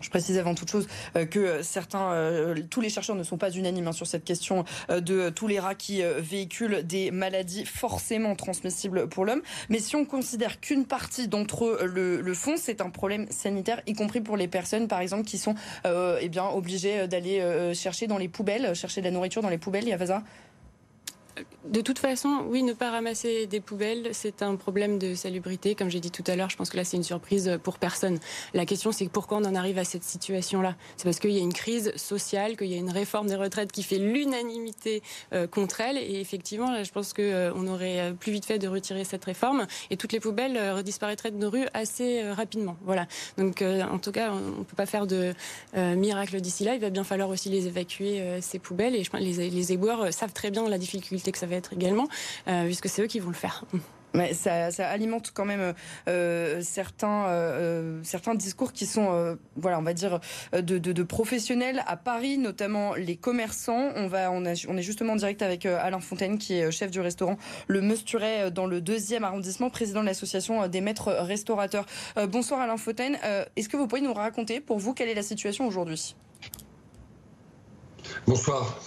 Je 0.00 0.10
précise 0.10 0.38
avant 0.38 0.54
toute 0.54 0.70
chose 0.70 0.86
euh, 1.16 1.26
que 1.26 1.62
certains, 1.62 2.12
euh, 2.12 2.54
tous 2.70 2.80
les 2.80 2.88
chercheurs 2.88 3.16
ne 3.16 3.24
sont 3.24 3.38
pas 3.38 3.50
unanimes 3.50 3.88
hein, 3.88 3.92
sur 3.92 4.06
cette 4.06 4.24
question 4.24 4.64
euh, 4.90 5.00
de 5.00 5.30
tous 5.30 5.48
les 5.48 5.58
rats 5.58 5.74
qui 5.74 6.02
véhiculent 6.18 6.86
des 6.86 7.10
maladies 7.10 7.64
forcément 7.64 8.36
transmissibles 8.36 9.08
pour 9.08 9.24
l'homme. 9.24 9.42
Mais 9.68 9.78
si 9.78 9.96
on 9.96 10.04
considère 10.04 10.60
qu'une 10.60 10.86
partie 10.86 11.26
d'entre 11.26 11.64
eux 11.64 11.84
le, 11.84 12.34
font, 12.34 12.54
c'est 12.56 12.80
un 12.80 12.90
problème 12.90 13.26
sanitaire, 13.30 13.82
y 13.86 13.94
compris 13.94 14.20
pour 14.20 14.36
les 14.36 14.48
personnes, 14.48 14.88
par 14.88 15.00
exemple, 15.00 15.24
qui 15.24 15.38
sont 15.38 15.54
eh 15.84 16.30
obligées 16.38 17.06
d'aller 17.08 17.74
chercher 17.74 18.06
dans 18.06 18.18
les 18.18 18.28
poubelles, 18.28 18.74
chercher 18.74 19.00
de 19.00 19.06
la 19.06 19.10
nourriture 19.10 19.42
dans 19.42 19.48
les 19.48 19.58
poubelles. 19.58 19.84
Il 19.84 19.90
y 19.90 19.92
a 19.92 20.06
ça 20.06 20.22
de 21.64 21.80
toute 21.80 21.98
façon, 21.98 22.44
oui, 22.48 22.62
ne 22.62 22.72
pas 22.72 22.90
ramasser 22.90 23.46
des 23.46 23.60
poubelles, 23.60 24.10
c'est 24.12 24.42
un 24.42 24.56
problème 24.56 24.98
de 24.98 25.14
salubrité. 25.14 25.74
Comme 25.74 25.88
j'ai 25.88 26.00
dit 26.00 26.10
tout 26.10 26.24
à 26.26 26.36
l'heure, 26.36 26.50
je 26.50 26.56
pense 26.56 26.70
que 26.70 26.76
là, 26.76 26.84
c'est 26.84 26.96
une 26.96 27.02
surprise 27.02 27.58
pour 27.62 27.78
personne. 27.78 28.18
La 28.52 28.66
question, 28.66 28.92
c'est 28.92 29.08
pourquoi 29.08 29.38
on 29.38 29.44
en 29.44 29.54
arrive 29.54 29.78
à 29.78 29.84
cette 29.84 30.02
situation-là? 30.02 30.76
C'est 30.96 31.04
parce 31.04 31.18
qu'il 31.18 31.30
y 31.30 31.38
a 31.38 31.42
une 31.42 31.52
crise 31.52 31.94
sociale, 31.96 32.56
qu'il 32.56 32.66
y 32.66 32.74
a 32.74 32.78
une 32.78 32.90
réforme 32.90 33.28
des 33.28 33.36
retraites 33.36 33.72
qui 33.72 33.82
fait 33.82 33.98
l'unanimité 33.98 35.02
euh, 35.32 35.46
contre 35.46 35.80
elle. 35.80 35.98
Et 35.98 36.20
effectivement, 36.20 36.82
je 36.82 36.90
pense 36.90 37.12
qu'on 37.12 37.22
euh, 37.22 37.52
aurait 37.52 38.00
euh, 38.00 38.12
plus 38.12 38.32
vite 38.32 38.44
fait 38.44 38.58
de 38.58 38.68
retirer 38.68 39.04
cette 39.04 39.24
réforme 39.24 39.66
et 39.90 39.96
toutes 39.96 40.12
les 40.12 40.20
poubelles 40.20 40.82
disparaîtraient 40.82 41.30
de 41.30 41.38
nos 41.38 41.50
rues 41.50 41.66
assez 41.74 42.22
rapidement. 42.32 42.76
Voilà. 42.82 43.06
Donc, 43.38 43.62
en 43.62 43.98
tout 43.98 44.12
cas, 44.12 44.32
on 44.32 44.60
ne 44.60 44.64
peut 44.64 44.76
pas 44.76 44.86
faire 44.86 45.06
de 45.06 45.34
miracle 45.74 46.40
d'ici 46.40 46.64
là. 46.64 46.74
Il 46.74 46.80
va 46.80 46.90
bien 46.90 47.04
falloir 47.04 47.28
aussi 47.28 47.48
les 47.48 47.66
évacuer, 47.66 48.40
ces 48.40 48.58
poubelles. 48.58 48.96
Et 48.96 49.04
je 49.04 49.10
pense 49.10 49.20
les, 49.20 49.50
les 49.50 49.72
éboueurs 49.72 50.12
savent 50.12 50.32
très 50.32 50.50
bien 50.50 50.68
la 50.68 50.78
difficulté 50.78 51.21
que 51.30 51.38
ça 51.38 51.46
va 51.46 51.56
être 51.56 51.72
également, 51.72 52.08
euh, 52.48 52.64
puisque 52.64 52.88
c'est 52.88 53.02
eux 53.02 53.06
qui 53.06 53.20
vont 53.20 53.30
le 53.30 53.36
faire. 53.36 53.64
Mais 54.14 54.34
ça, 54.34 54.66
alimente 54.90 55.30
quand 55.32 55.46
même 55.46 55.72
euh, 56.06 56.60
certains, 56.60 57.28
euh, 57.28 58.00
certains 58.02 58.34
discours 58.34 58.74
qui 58.74 58.84
sont, 58.84 59.38
voilà, 59.56 59.78
on 59.78 59.82
va 59.82 59.94
dire, 59.94 60.20
de, 60.52 61.02
professionnels 61.02 61.82
à 61.86 61.96
Paris, 61.96 62.36
notamment 62.36 62.94
les 62.94 63.16
commerçants. 63.16 63.90
On, 63.96 64.08
va, 64.08 64.30
on, 64.30 64.42
on 64.44 64.76
est 64.76 64.82
justement 64.82 65.14
en 65.14 65.16
direct 65.16 65.40
avec 65.40 65.64
Alain 65.64 66.00
Fontaine, 66.00 66.36
qui 66.36 66.58
est 66.58 66.70
chef 66.70 66.90
du 66.90 67.00
restaurant 67.00 67.38
Le 67.68 67.80
Meusturet 67.80 68.50
dans 68.50 68.66
le 68.66 68.82
deuxième 68.82 69.24
arrondissement, 69.24 69.70
président 69.70 70.02
de 70.02 70.06
l'association 70.06 70.68
des 70.68 70.82
maîtres 70.82 71.10
restaurateurs. 71.10 71.86
bonsoir 72.28 72.60
Alain 72.60 72.76
Fontaine. 72.76 73.16
Est-ce 73.56 73.70
que 73.70 73.78
vous 73.78 73.86
pouvez 73.86 74.02
nous 74.02 74.12
raconter, 74.12 74.60
pour 74.60 74.78
vous, 74.78 74.92
quelle 74.92 75.08
est 75.08 75.14
la 75.14 75.22
situation 75.22 75.66
aujourd'hui? 75.66 76.14
Bonsoir 78.26 78.78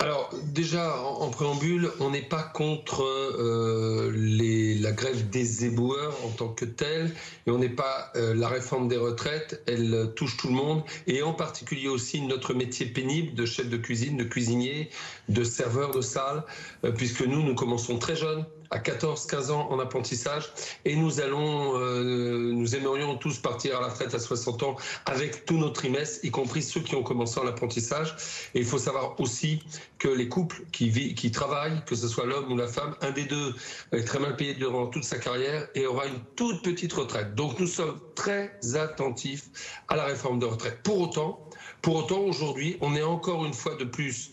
alors 0.00 0.30
déjà, 0.52 0.96
en, 1.02 1.28
préambule, 1.30 1.90
on 1.98 2.10
n'est 2.10 2.22
pas 2.22 2.42
contre 2.42 3.02
euh, 3.02 4.12
les, 4.14 4.76
la 4.76 4.92
grève 4.92 5.28
des 5.28 5.64
éboueurs 5.64 6.14
en 6.24 6.28
tant 6.28 6.48
que 6.48 6.64
telle, 6.64 7.12
et 7.46 7.50
on 7.50 7.58
n'est 7.58 7.68
pas 7.68 8.12
euh, 8.14 8.32
la 8.32 8.46
réforme 8.46 8.86
des 8.86 8.96
retraites, 8.96 9.60
elle 9.66 10.12
touche 10.14 10.36
tout 10.36 10.48
le 10.48 10.54
monde, 10.54 10.84
et 11.08 11.22
en 11.22 11.32
particulier 11.32 11.88
aussi 11.88 12.20
notre 12.20 12.54
métier 12.54 12.86
pénible 12.86 13.34
de 13.34 13.44
chef 13.44 13.68
de 13.68 13.76
cuisine, 13.76 14.16
de 14.16 14.24
cuisinier, 14.24 14.90
de 15.28 15.42
serveur 15.42 15.90
de 15.90 16.00
salle, 16.00 16.44
euh, 16.84 16.92
puisque 16.92 17.22
nous, 17.22 17.42
nous 17.42 17.56
commençons 17.56 17.98
très 17.98 18.14
jeunes 18.14 18.44
à 18.70 18.78
14-15 18.78 19.50
ans 19.50 19.68
en 19.70 19.78
apprentissage 19.78 20.52
et 20.84 20.96
nous 20.96 21.20
allons, 21.20 21.78
euh, 21.78 22.52
nous 22.52 22.76
aimerions 22.76 23.16
tous 23.16 23.38
partir 23.38 23.78
à 23.78 23.80
la 23.80 23.88
retraite 23.88 24.14
à 24.14 24.18
60 24.18 24.62
ans 24.62 24.76
avec 25.06 25.44
tous 25.46 25.56
nos 25.56 25.70
trimestres, 25.70 26.24
y 26.24 26.30
compris 26.30 26.62
ceux 26.62 26.80
qui 26.80 26.94
ont 26.94 27.02
commencé 27.02 27.40
en 27.40 27.46
apprentissage. 27.46 28.14
Et 28.54 28.60
il 28.60 28.64
faut 28.64 28.78
savoir 28.78 29.18
aussi 29.20 29.62
que 29.98 30.08
les 30.08 30.28
couples 30.28 30.64
qui, 30.72 31.14
qui 31.14 31.30
travaillent, 31.30 31.82
que 31.86 31.94
ce 31.94 32.08
soit 32.08 32.26
l'homme 32.26 32.52
ou 32.52 32.56
la 32.56 32.68
femme, 32.68 32.94
un 33.00 33.10
des 33.10 33.24
deux 33.24 33.54
est 33.92 34.04
très 34.04 34.18
mal 34.18 34.36
payé 34.36 34.54
durant 34.54 34.86
toute 34.86 35.04
sa 35.04 35.18
carrière 35.18 35.68
et 35.74 35.86
aura 35.86 36.06
une 36.06 36.20
toute 36.36 36.62
petite 36.62 36.92
retraite. 36.92 37.34
Donc 37.34 37.58
nous 37.58 37.66
sommes 37.66 37.98
très 38.14 38.58
attentifs 38.74 39.44
à 39.88 39.96
la 39.96 40.04
réforme 40.04 40.38
de 40.38 40.46
retraite. 40.46 40.80
Pour 40.82 41.00
autant, 41.00 41.48
pour 41.82 41.96
autant 41.96 42.20
aujourd'hui, 42.20 42.76
on 42.80 42.94
est 42.94 43.02
encore 43.02 43.44
une 43.44 43.54
fois 43.54 43.76
de 43.76 43.84
plus 43.84 44.32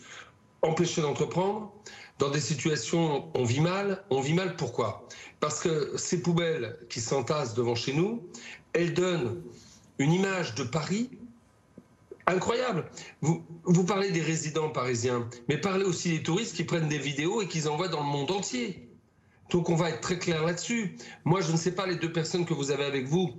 empêché 0.62 1.02
d'entreprendre 1.02 1.72
dans 2.18 2.30
des 2.30 2.40
situations, 2.40 3.30
on 3.34 3.44
vit 3.44 3.60
mal. 3.60 4.02
On 4.10 4.20
vit 4.20 4.34
mal 4.34 4.56
pourquoi? 4.56 5.06
Parce 5.40 5.60
que 5.60 5.96
ces 5.96 6.22
poubelles 6.22 6.78
qui 6.88 7.00
s'entassent 7.00 7.54
devant 7.54 7.74
chez 7.74 7.92
nous, 7.92 8.26
elles 8.72 8.94
donnent 8.94 9.42
une 9.98 10.12
image 10.12 10.54
de 10.54 10.64
Paris 10.64 11.10
incroyable. 12.26 12.86
Vous, 13.20 13.84
parlez 13.84 14.10
des 14.10 14.22
résidents 14.22 14.70
parisiens, 14.70 15.28
mais 15.48 15.58
parlez 15.58 15.84
aussi 15.84 16.10
des 16.10 16.22
touristes 16.22 16.56
qui 16.56 16.64
prennent 16.64 16.88
des 16.88 16.98
vidéos 16.98 17.42
et 17.42 17.48
qui 17.48 17.66
envoient 17.68 17.88
dans 17.88 18.00
le 18.00 18.08
monde 18.08 18.30
entier. 18.30 18.88
Donc 19.50 19.68
on 19.70 19.76
va 19.76 19.90
être 19.90 20.00
très 20.00 20.18
clair 20.18 20.44
là-dessus. 20.44 20.96
Moi, 21.24 21.40
je 21.40 21.52
ne 21.52 21.56
sais 21.56 21.72
pas 21.72 21.86
les 21.86 21.96
deux 21.96 22.12
personnes 22.12 22.44
que 22.44 22.54
vous 22.54 22.70
avez 22.72 22.84
avec 22.84 23.06
vous 23.06 23.34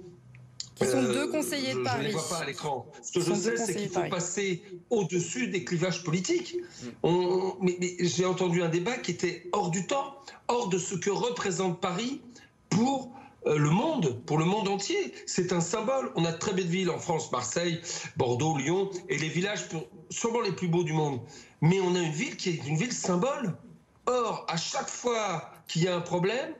qui 0.77 0.85
sont 0.85 1.01
deux 1.01 1.27
euh, 1.27 1.31
conseillers 1.31 1.73
de 1.73 1.83
Paris. 1.83 1.97
Je 1.97 2.03
ne 2.03 2.07
les 2.07 2.13
vois 2.13 2.29
pas 2.29 2.37
à 2.37 2.45
l'écran. 2.45 2.85
Ce 3.01 3.11
que 3.11 3.21
je 3.21 3.33
sais, 3.33 3.57
c'est 3.57 3.75
qu'il 3.75 3.89
faut 3.89 4.09
passer 4.09 4.61
au-dessus 4.89 5.47
des 5.47 5.63
clivages 5.63 6.03
politiques. 6.03 6.57
On, 7.03 7.55
mais, 7.61 7.77
j'ai 7.99 8.25
entendu 8.25 8.61
un 8.61 8.69
débat 8.69 8.97
qui 8.97 9.11
était 9.11 9.49
hors 9.51 9.71
du 9.71 9.87
temps, 9.87 10.15
hors 10.47 10.69
de 10.69 10.77
ce 10.77 10.95
que 10.95 11.09
représente 11.09 11.79
Paris 11.79 12.21
pour 12.69 13.11
euh, 13.47 13.57
le 13.57 13.69
monde, 13.69 14.21
pour 14.25 14.37
le 14.37 14.45
monde 14.45 14.67
entier. 14.67 15.13
C'est 15.25 15.53
un 15.53 15.61
symbole. 15.61 16.11
On 16.15 16.25
a 16.25 16.31
de 16.31 16.37
très 16.37 16.53
belles 16.53 16.67
villes 16.67 16.89
en 16.89 16.99
France, 16.99 17.31
Marseille, 17.31 17.81
Bordeaux, 18.15 18.57
Lyon, 18.57 18.89
et 19.09 19.17
les 19.17 19.29
villages 19.29 19.67
sûrement 20.09 20.41
les 20.41 20.51
plus 20.51 20.67
beaux 20.67 20.83
du 20.83 20.93
monde. 20.93 21.19
Mais 21.61 21.79
on 21.79 21.95
a 21.95 21.99
une 21.99 22.11
ville 22.11 22.35
qui 22.37 22.49
est 22.49 22.67
une 22.67 22.77
ville 22.77 22.93
symbole. 22.93 23.55
Or, 24.05 24.45
à 24.47 24.57
chaque 24.57 24.89
fois 24.89 25.51
qu'il 25.67 25.83
y 25.83 25.87
a 25.87 25.95
un 25.95 26.01
problème, 26.01 26.53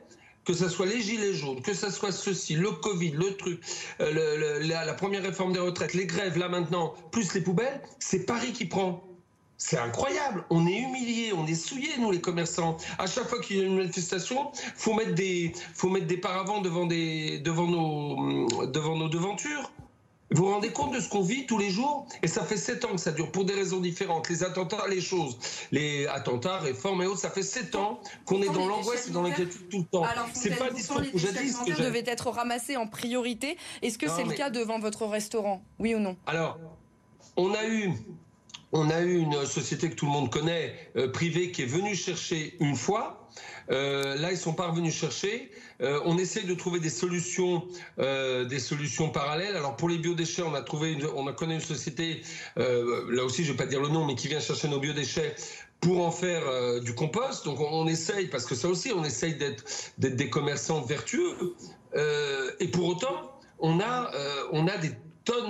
que 0.48 0.54
ce 0.54 0.70
soit 0.70 0.86
les 0.86 1.02
gilets 1.02 1.34
jaunes, 1.34 1.60
que 1.60 1.74
ce 1.74 1.90
soit 1.90 2.10
ceci, 2.10 2.54
le 2.54 2.70
Covid, 2.70 3.10
le 3.10 3.36
truc, 3.36 3.60
euh, 4.00 4.58
la, 4.66 4.94
première 4.94 5.22
réforme 5.22 5.52
des 5.52 5.58
retraites, 5.58 5.92
les 5.92 6.06
grèves 6.06 6.38
là 6.38 6.48
maintenant, 6.48 6.94
plus 7.12 7.34
les 7.34 7.42
poubelles, 7.42 7.82
c'est 7.98 8.24
Paris 8.24 8.54
qui 8.54 8.64
prend. 8.64 9.04
C'est 9.58 9.76
incroyable. 9.76 10.44
On 10.48 10.66
est 10.66 10.78
humiliés, 10.78 11.34
on 11.34 11.46
est 11.46 11.54
souillés, 11.54 11.98
nous, 11.98 12.10
les 12.10 12.22
commerçants. 12.22 12.78
À 12.98 13.06
chaque 13.06 13.28
fois 13.28 13.42
qu'il 13.42 13.58
y 13.58 13.60
a 13.60 13.64
une 13.64 13.76
manifestation, 13.76 14.50
faut 14.74 14.94
mettre 14.94 15.14
des, 15.14 15.52
faut 15.74 15.90
mettre 15.90 16.06
des 16.06 16.16
paravents 16.16 16.62
devant 16.62 16.86
des, 16.86 17.40
devant 17.40 17.66
nos, 17.66 18.66
devant 18.68 18.96
nos 18.96 19.10
devantures. 19.10 19.70
Vous 20.30 20.44
vous 20.44 20.50
rendez 20.50 20.70
compte 20.70 20.94
de 20.94 21.00
ce 21.00 21.08
qu'on 21.08 21.22
vit 21.22 21.46
tous 21.46 21.56
les 21.56 21.70
jours? 21.70 22.06
Et 22.22 22.28
ça 22.28 22.44
fait 22.44 22.58
sept 22.58 22.84
ans 22.84 22.92
que 22.92 23.00
ça 23.00 23.12
dure, 23.12 23.32
pour 23.32 23.44
des 23.44 23.54
raisons 23.54 23.80
différentes. 23.80 24.28
Les 24.28 24.42
attentats, 24.42 24.86
les 24.88 25.00
choses. 25.00 25.38
Les 25.72 26.06
attentats, 26.06 26.58
réformes 26.58 27.02
et 27.02 27.06
autres, 27.06 27.20
ça 27.20 27.30
fait 27.30 27.42
sept 27.42 27.74
ans 27.74 28.00
qu'on 28.26 28.42
est 28.42 28.52
dans 28.52 28.66
l'angoisse 28.66 29.08
et 29.08 29.10
dans 29.10 29.22
l'inquiétude 29.22 29.68
tout 29.70 29.78
le 29.78 29.84
temps. 29.84 30.04
C'est 30.34 30.56
pas 30.56 30.70
discours 30.70 31.00
que. 31.00 31.18
Ce 31.18 31.72
que 31.72 31.82
devait 31.82 32.04
être 32.06 32.28
ramassé 32.30 32.76
en 32.76 32.86
priorité? 32.86 33.56
Est-ce 33.80 33.96
que 33.96 34.08
c'est 34.08 34.24
le 34.24 34.32
cas 34.32 34.50
devant 34.50 34.78
votre 34.78 35.06
restaurant? 35.06 35.62
Oui 35.78 35.94
ou 35.94 35.98
non? 35.98 36.16
Alors, 36.26 36.58
on 37.36 37.54
a 37.54 37.66
eu 37.66 37.92
on 38.72 38.90
a 38.90 39.00
eu 39.00 39.18
une 39.18 39.46
société 39.46 39.90
que 39.90 39.94
tout 39.94 40.06
le 40.06 40.12
monde 40.12 40.30
connaît, 40.30 40.74
euh, 40.96 41.08
privée, 41.08 41.50
qui 41.52 41.62
est 41.62 41.66
venue 41.66 41.94
chercher 41.94 42.54
une 42.60 42.76
fois. 42.76 43.28
Euh, 43.70 44.14
là, 44.16 44.30
ils 44.30 44.38
sont 44.38 44.52
pas 44.52 44.68
revenus 44.68 44.94
chercher. 44.94 45.50
Euh, 45.80 46.00
on 46.04 46.18
essaye 46.18 46.44
de 46.44 46.54
trouver 46.54 46.80
des 46.80 46.90
solutions, 46.90 47.66
des 47.98 48.58
solutions 48.58 49.10
parallèles. 49.10 49.56
Alors 49.56 49.76
pour 49.76 49.88
les 49.88 49.98
biodéchets, 49.98 50.42
on 50.42 50.54
a 50.54 50.62
trouvé, 50.62 50.98
on 51.14 51.26
a 51.26 51.32
connu 51.32 51.54
une 51.54 51.60
société, 51.60 52.22
là 52.56 53.24
aussi 53.24 53.44
je 53.44 53.52
vais 53.52 53.56
pas 53.56 53.66
dire 53.66 53.80
le 53.80 53.88
nom, 53.88 54.04
mais 54.04 54.14
qui 54.14 54.28
vient 54.28 54.40
chercher 54.40 54.68
nos 54.68 54.80
biodéchets 54.80 55.36
pour 55.80 56.04
en 56.04 56.10
faire 56.10 56.80
du 56.80 56.94
compost. 56.94 57.44
Donc 57.44 57.60
on, 57.60 57.86
essaye, 57.86 58.26
parce 58.26 58.44
que 58.44 58.54
ça 58.54 58.68
aussi, 58.68 58.92
on 58.92 59.04
essaye 59.04 59.34
d'être 59.34 59.64
des 59.98 60.30
commerçants 60.30 60.80
vertueux. 60.80 61.54
et 62.58 62.68
pour 62.68 62.88
autant, 62.88 63.38
on 63.60 63.80
a, 63.80 64.10
on 64.52 64.66
a 64.66 64.76
des 64.78 64.90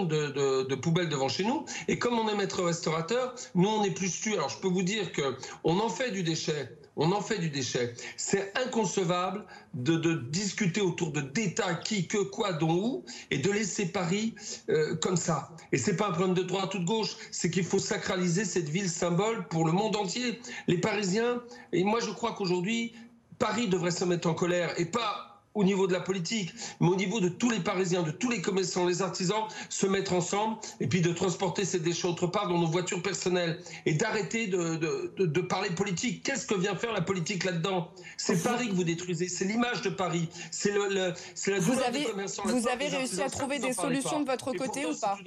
de, 0.05 0.75
poubelles 0.75 1.09
devant 1.09 1.29
chez 1.29 1.45
nous. 1.45 1.65
Et 1.89 1.99
comme 1.99 2.19
on 2.19 2.29
est 2.29 2.35
maître 2.35 2.63
restaurateur, 2.63 3.35
nous 3.55 3.69
on 3.69 3.85
est 3.85 3.91
plus 3.91 4.21
tu. 4.21 4.35
Alors 4.35 4.49
je 4.49 4.59
peux 4.59 4.69
vous 4.69 4.83
dire 4.83 5.13
que 5.13 5.37
on 5.65 5.79
en 5.79 5.89
fait 5.89 6.11
du 6.11 6.23
déchet 6.23 6.79
on 6.99 7.13
en 7.13 7.21
fait 7.21 7.39
du 7.39 7.49
déchet. 7.49 7.95
C'est 8.17 8.53
inconcevable 8.59 9.45
de, 9.73 10.15
discuter 10.15 10.81
autour 10.81 11.13
de 11.13 11.21
détails, 11.21 11.79
qui, 11.85 12.09
que, 12.09 12.19
quoi, 12.19 12.53
dont, 12.53 12.75
où, 12.75 13.05
et 13.31 13.39
de 13.39 13.51
laisser 13.51 13.87
Paris 13.87 14.35
euh, 14.69 14.97
comme 14.97 15.17
ça. 15.17 15.51
Et 15.71 15.79
c'est 15.79 15.97
pas 15.97 16.09
un 16.09 16.11
problème 16.11 16.35
de 16.35 16.43
droite 16.43 16.75
ou 16.75 16.81
de 16.81 16.85
gauche, 16.85 17.17
c'est 17.31 17.51
qu'il 17.51 17.65
faut 17.65 17.79
sacraliser 17.79 18.45
cette 18.45 18.69
ville 18.69 18.91
symbole 18.91 19.47
pour 19.47 19.65
le 19.65 19.73
monde 19.73 19.97
entier. 19.97 20.41
Les 20.67 20.79
Parisiens, 20.79 21.41
et 21.73 21.85
moi 21.85 22.01
je 22.01 22.11
crois 22.11 22.33
qu'aujourd'hui, 22.33 22.93
Paris 23.39 23.69
devrait 23.69 23.93
se 23.93 24.05
mettre 24.05 24.29
en 24.29 24.35
colère 24.35 24.75
et 24.79 24.87
pas 24.87 25.28
au 25.59 25.65
niveau 25.65 25.89
de 25.89 25.93
la 25.93 26.01
politique, 26.01 26.53
mais 26.81 26.87
au 26.87 26.95
niveau 26.95 27.19
de 27.19 27.29
tous 27.29 27.51
les 27.51 27.59
Parisiens, 27.59 28.05
de 28.05 28.13
tous 28.13 28.31
les 28.31 28.41
commerçants, 28.41 28.87
les 28.87 29.03
artisans, 29.03 29.43
se 29.69 29.87
mettre 29.87 30.13
ensemble 30.13 30.57
et 30.79 30.87
puis 30.87 31.01
de 31.01 31.13
transporter 31.13 31.65
ces 31.65 31.81
déchets 31.81 32.07
autre 32.07 32.29
part 32.29 32.49
dans 32.49 32.59
nos 32.59 32.69
voitures 32.69 33.03
personnelles 33.03 33.59
et 33.85 33.95
d'arrêter 33.95 34.47
de, 34.47 34.77
de, 35.17 35.41
parler 35.41 35.71
politique. 35.71 36.23
Qu'est-ce 36.23 36.47
que 36.47 36.55
vient 36.55 36.77
faire 36.77 36.93
la 36.93 37.01
politique 37.01 37.43
là-dedans? 37.43 37.91
C'est 38.17 38.41
Paris 38.41 38.69
que 38.69 38.75
vous 38.75 38.85
détruisez, 38.85 39.29
c'est 39.29 39.47
l'image 39.47 39.83
de 39.83 39.91
Paris, 39.91 40.29
c'est 40.53 40.71
le, 40.71 40.89
la 40.95 41.59
vous 41.59 41.81
avez, 41.81 42.07
Vous 42.45 42.69
avez 42.69 42.87
réussi 42.87 43.21
à 43.21 43.29
trouver 43.29 43.59
des 43.59 43.73
solutions 43.73 44.21
de 44.21 44.27
votre 44.27 44.53
côté 44.53 44.87
ou 44.87 44.95
pas 44.95 45.19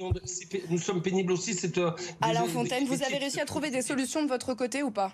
Nous 0.70 0.78
sommes 0.78 1.02
pénibles 1.02 1.32
aussi. 1.32 1.52
C'est 1.52 1.78
Alain 2.22 2.46
Fontaine, 2.46 2.86
vous 2.86 3.02
avez 3.02 3.18
réussi 3.18 3.40
à 3.40 3.44
trouver 3.44 3.70
des 3.70 3.82
solutions 3.82 4.22
de 4.22 4.28
votre 4.28 4.54
côté 4.54 4.82
ou 4.82 4.90
pas? 4.90 5.12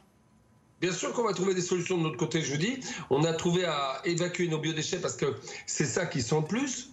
Bien 0.80 0.92
sûr 0.92 1.12
qu'on 1.12 1.25
va 1.25 1.32
trouver 1.32 1.54
des 1.54 1.62
solutions 1.62 1.99
de 1.99 2.02
notre 2.02 2.16
côté, 2.16 2.42
je 2.42 2.54
dis. 2.56 2.80
On 3.11 3.25
a 3.25 3.32
trouvé 3.32 3.64
à 3.64 4.00
évacuer 4.04 4.49
nos 4.49 4.58
biodéchets 4.58 4.99
parce 4.99 5.16
que 5.16 5.35
c'est 5.66 5.87
ça 5.87 6.06
qui 6.06 6.23
sent 6.23 6.37
le 6.40 6.47
plus. 6.47 6.90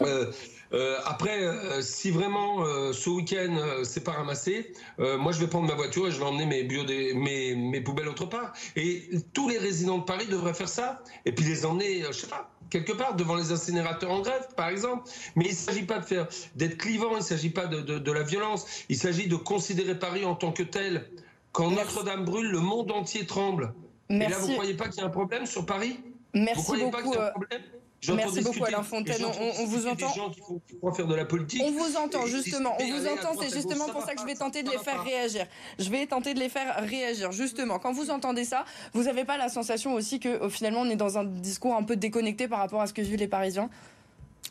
Euh, 0.00 0.32
euh, 0.72 0.96
après, 1.04 1.42
euh, 1.42 1.82
si 1.82 2.10
vraiment 2.10 2.64
ce 2.92 3.10
week-end 3.10 3.82
c'est 3.84 4.04
pas 4.04 4.12
ramassé, 4.12 4.72
moi 4.98 5.32
je 5.32 5.40
vais 5.40 5.46
prendre 5.46 5.68
ma 5.68 5.74
voiture 5.74 6.08
et 6.08 6.10
je 6.10 6.18
vais 6.18 6.24
emmener 6.24 6.46
mes, 6.46 7.14
mes, 7.14 7.54
mes, 7.54 7.80
poubelles 7.82 8.08
autre 8.08 8.26
part. 8.26 8.54
Et 8.76 9.10
tous 9.34 9.48
les 9.48 9.58
résidents 9.58 9.98
de 9.98 10.04
Paris 10.04 10.26
devraient 10.26 10.54
faire 10.54 10.68
ça 10.68 11.02
et 11.26 11.32
puis 11.32 11.44
les 11.44 11.66
emmener, 11.66 12.04
je 12.06 12.12
sais 12.12 12.26
pas, 12.28 12.50
quelque 12.72 12.92
part 12.92 13.14
devant 13.14 13.34
les 13.34 13.52
incinérateurs 13.52 14.10
en 14.10 14.20
grève, 14.22 14.48
par 14.56 14.70
exemple. 14.70 15.08
Mais 15.36 15.44
il 15.44 15.50
ne 15.50 15.56
s'agit 15.56 15.82
pas 15.84 15.98
de 15.98 16.06
faire 16.06 16.26
d'être 16.56 16.78
clivant, 16.78 17.10
il 17.12 17.18
ne 17.18 17.22
s'agit 17.22 17.50
pas 17.50 17.66
de, 17.66 18.12
la 18.12 18.22
violence. 18.22 18.64
Il 18.88 18.96
s'agit 18.96 19.28
de 19.28 19.36
considérer 19.36 19.98
Paris 19.98 20.24
en 20.24 20.34
tant 20.34 20.52
que 20.52 20.62
tel. 20.62 21.06
Quand 21.52 21.70
Notre-Dame 21.70 22.24
brûle, 22.24 22.50
le 22.50 22.60
monde 22.60 22.90
entier 22.90 23.26
tremble. 23.26 23.74
Et 24.08 24.18
là, 24.18 24.38
vous 24.38 24.48
ne 24.48 24.54
croyez 24.54 24.74
pas 24.74 24.88
qu'il 24.88 25.00
y 25.00 25.04
a 25.04 25.06
un 25.06 25.10
problème 25.10 25.46
sur 25.46 25.64
Paris? 25.64 26.00
Merci 26.34 26.56
vous 26.56 26.62
croyez 26.62 26.84
beaucoup. 26.84 26.96
Pas 26.96 27.02
qu'il 27.02 27.12
y 27.12 27.16
a 27.16 27.22
un 27.22 27.26
euh, 27.26 27.30
problème? 27.30 27.62
Merci 28.10 28.40
beaucoup 28.40 28.64
Alain 28.64 28.82
Fontaine. 28.82 29.24
On, 29.24 29.64
vous 29.66 29.86
entend. 29.86 30.08
Des 30.08 30.14
gens 30.14 30.30
qui 30.30 30.40
font, 30.40 30.92
faire 30.92 31.06
de 31.06 31.14
la 31.14 31.24
politique. 31.24 31.62
On 31.64 31.70
vous 31.70 31.96
entend 31.96 32.26
justement. 32.26 32.76
On 32.80 32.84
vous 32.84 33.06
entend. 33.06 33.40
C'est 33.40 33.54
justement 33.54 33.88
pour 33.88 34.02
ça 34.02 34.14
que 34.14 34.20
je 34.20 34.26
vais 34.26 34.34
tenter 34.34 34.62
de 34.62 34.70
les 34.70 34.78
faire 34.78 35.04
réagir. 35.04 35.46
Je 35.78 35.88
vais 35.88 36.06
tenter 36.06 36.34
de 36.34 36.40
les 36.40 36.48
faire 36.48 36.82
réagir. 36.82 37.30
Justement, 37.30 37.78
quand 37.78 37.92
vous 37.92 38.10
entendez 38.10 38.44
ça, 38.44 38.64
vous 38.92 39.04
n'avez 39.04 39.24
pas 39.24 39.36
la 39.36 39.48
sensation 39.48 39.94
aussi 39.94 40.18
que 40.18 40.48
finalement 40.48 40.80
on 40.80 40.90
est 40.90 40.96
dans 40.96 41.18
un 41.18 41.24
discours 41.24 41.76
un 41.76 41.84
peu 41.84 41.96
déconnecté 41.96 42.48
par 42.48 42.58
rapport 42.58 42.80
à 42.80 42.86
ce 42.86 42.92
que 42.92 43.02
vivent 43.02 43.18
les 43.18 43.28
Parisiens? 43.28 43.70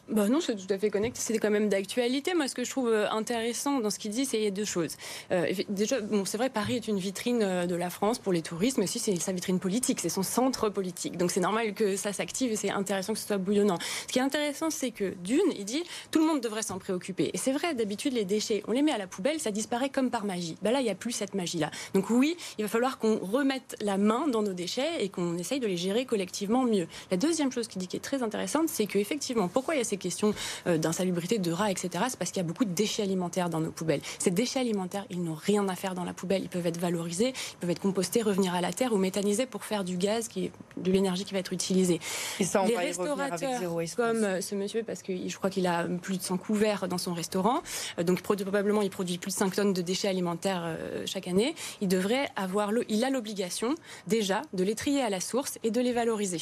Bah 0.10 0.28
non, 0.28 0.42
c'est 0.42 0.56
tout 0.56 0.74
à 0.74 0.78
fait 0.78 0.90
connecté. 0.90 1.20
C'est 1.22 1.38
quand 1.38 1.50
même 1.50 1.70
d'actualité. 1.70 2.34
Moi, 2.34 2.48
ce 2.48 2.56
que 2.56 2.64
je 2.64 2.70
trouve 2.70 2.90
euh, 2.90 3.10
intéressant 3.12 3.80
dans 3.80 3.90
ce 3.90 4.00
qu'il 4.00 4.12
dit, 4.12 4.26
c'est 4.26 4.52
deux 4.52 4.66
choses. 4.66 4.98
Euh, 5.32 5.52
déjà, 5.70 6.02
bon, 6.02 6.26
c'est 6.26 6.38
vrai, 6.38 6.50
Paris 6.50 6.76
est 6.76 6.88
une 6.88 6.98
vitrine 6.98 7.42
euh, 7.44 7.66
de 7.66 7.76
la 7.76 7.90
France 7.90 8.20
pour 8.20 8.34
les 8.34 8.42
touristes, 8.42 8.78
mais 8.78 8.86
aussi 8.86 9.00
c'est 9.00 9.16
sa 9.18 9.32
vitrine 9.32 9.60
politique, 9.60 10.00
c'est 10.00 10.10
son 10.10 10.24
centre 10.24 10.70
politique. 10.70 11.18
Donc 11.18 11.32
c'est 11.32 11.40
normal 11.40 11.74
que 11.74 11.96
ça 11.96 12.14
s'active 12.14 12.52
et 12.52 12.56
c'est 12.56 12.72
intéressant 12.72 13.14
que 13.14 13.20
ce 13.20 13.28
soit 13.28 13.38
bouillonnant. 13.38 13.78
Ce 14.08 14.12
qui 14.12 14.20
est 14.20 14.22
intéressant, 14.22 14.70
c'est 14.70 14.92
que 14.92 15.14
d'une, 15.24 15.40
il 15.58 15.66
dit 15.66 15.84
tout 16.12 16.20
le 16.20 16.26
monde 16.26 16.42
devrait 16.42 16.64
s'en 16.64 16.78
préoccuper. 16.78 17.32
Et 17.34 17.38
c'est 17.38 17.54
vrai, 17.54 17.74
d'habitude, 17.74 18.14
les 18.14 18.26
déchets, 18.26 18.64
on 18.68 18.72
les 18.72 18.82
met 18.82 18.92
à 18.92 18.98
la 18.98 19.08
poubelle, 19.08 19.40
ça 19.40 19.52
disparaît 19.52 19.90
comme 19.90 20.10
par 20.10 20.26
magie. 20.26 20.58
Bah 20.62 20.72
là, 20.72 20.82
il 20.82 20.84
n'y 20.84 20.90
a 20.90 20.96
plus 20.96 21.12
cette 21.12 21.36
magie-là. 21.36 21.72
Donc 21.94 22.10
oui, 22.10 22.36
il 22.58 22.64
va 22.64 22.70
falloir 22.70 22.98
qu'on 22.98 23.18
remette 23.18 23.78
la 23.82 23.98
main 23.98 24.28
dans 24.28 24.42
nos 24.42 24.54
déchets 24.54 25.04
et 25.04 25.10
qu'on 25.10 25.38
essaye 25.38 25.60
de 25.60 25.68
les 25.68 25.78
gérer 25.78 26.06
collectivement 26.06 26.64
mieux. 26.64 26.88
La 27.12 27.18
deuxième 27.18 27.52
chose 27.52 27.68
qu'il 27.68 27.80
dit 27.80 27.88
qui 27.88 27.98
est 27.98 28.02
très 28.02 28.24
intéressante, 28.24 28.68
c'est 28.68 28.88
qu'effectivement, 28.88 29.48
pourquoi 29.48 29.76
il 29.76 29.82
et 29.82 29.84
ces 29.84 29.98
questions 30.02 30.34
d'insalubrité, 30.66 31.38
de 31.38 31.52
rats, 31.52 31.72
etc., 31.72 32.06
c'est 32.10 32.18
parce 32.18 32.32
qu'il 32.32 32.42
y 32.42 32.46
a 32.46 32.48
beaucoup 32.48 32.66
de 32.66 32.74
déchets 32.74 33.04
alimentaires 33.04 33.50
dans 33.50 33.60
nos 33.60 33.72
poubelles. 33.72 34.02
Ces 34.20 34.32
déchets 34.32 34.60
alimentaires, 34.60 35.06
ils 35.10 35.24
n'ont 35.24 35.36
rien 35.36 35.68
à 35.70 35.76
faire 35.76 35.96
dans 35.96 36.04
la 36.04 36.14
poubelle. 36.14 36.44
Ils 36.44 36.50
peuvent 36.50 36.68
être 36.68 36.80
valorisés, 36.80 37.34
ils 37.54 37.58
peuvent 37.60 37.70
être 37.70 37.80
compostés, 37.80 38.22
revenir 38.22 38.54
à 38.54 38.62
la 38.62 38.74
terre 38.74 38.94
ou 38.94 38.98
méthanisés 38.98 39.46
pour 39.46 39.64
faire 39.64 39.84
du 39.84 39.98
gaz, 39.98 40.28
qui 40.28 40.46
est 40.46 40.52
de 40.78 40.92
l'énergie 40.92 41.26
qui 41.26 41.34
va 41.34 41.40
être 41.40 41.54
utilisée. 41.54 42.00
Et 42.40 42.44
ça, 42.44 42.64
on 42.64 42.66
Les 42.66 42.76
va 42.76 42.82
restaurateurs, 42.82 43.62
comme 43.96 44.24
euh, 44.24 44.42
ce 44.42 44.56
monsieur, 44.56 44.84
parce 44.84 45.04
que 45.04 45.14
je 45.28 45.38
crois 45.38 45.50
qu'il 45.50 45.68
a 45.68 45.86
plus 46.02 46.18
de 46.18 46.24
100 46.24 46.38
couverts 46.38 46.88
dans 46.88 46.98
son 46.98 47.14
restaurant, 47.14 47.62
euh, 48.00 48.04
donc 48.04 48.22
probablement 48.22 48.82
il 48.82 48.90
produit 48.90 49.18
plus 49.18 49.32
de 49.32 49.38
5 49.38 49.56
tonnes 49.56 49.74
de 49.74 49.82
déchets 49.82 50.08
alimentaires 50.08 50.64
euh, 50.64 51.04
chaque 51.06 51.28
année, 51.28 51.56
il 51.82 51.88
devrait 51.88 52.30
avoir, 52.36 52.72
il 52.90 53.04
a 53.04 53.10
l'obligation 53.10 53.76
déjà 54.08 54.42
de 54.54 54.64
les 54.64 54.76
trier 54.76 55.02
à 55.02 55.10
la 55.10 55.20
source 55.20 55.60
et 55.64 55.72
de 55.72 55.82
les 55.82 55.94
valoriser. 55.94 56.40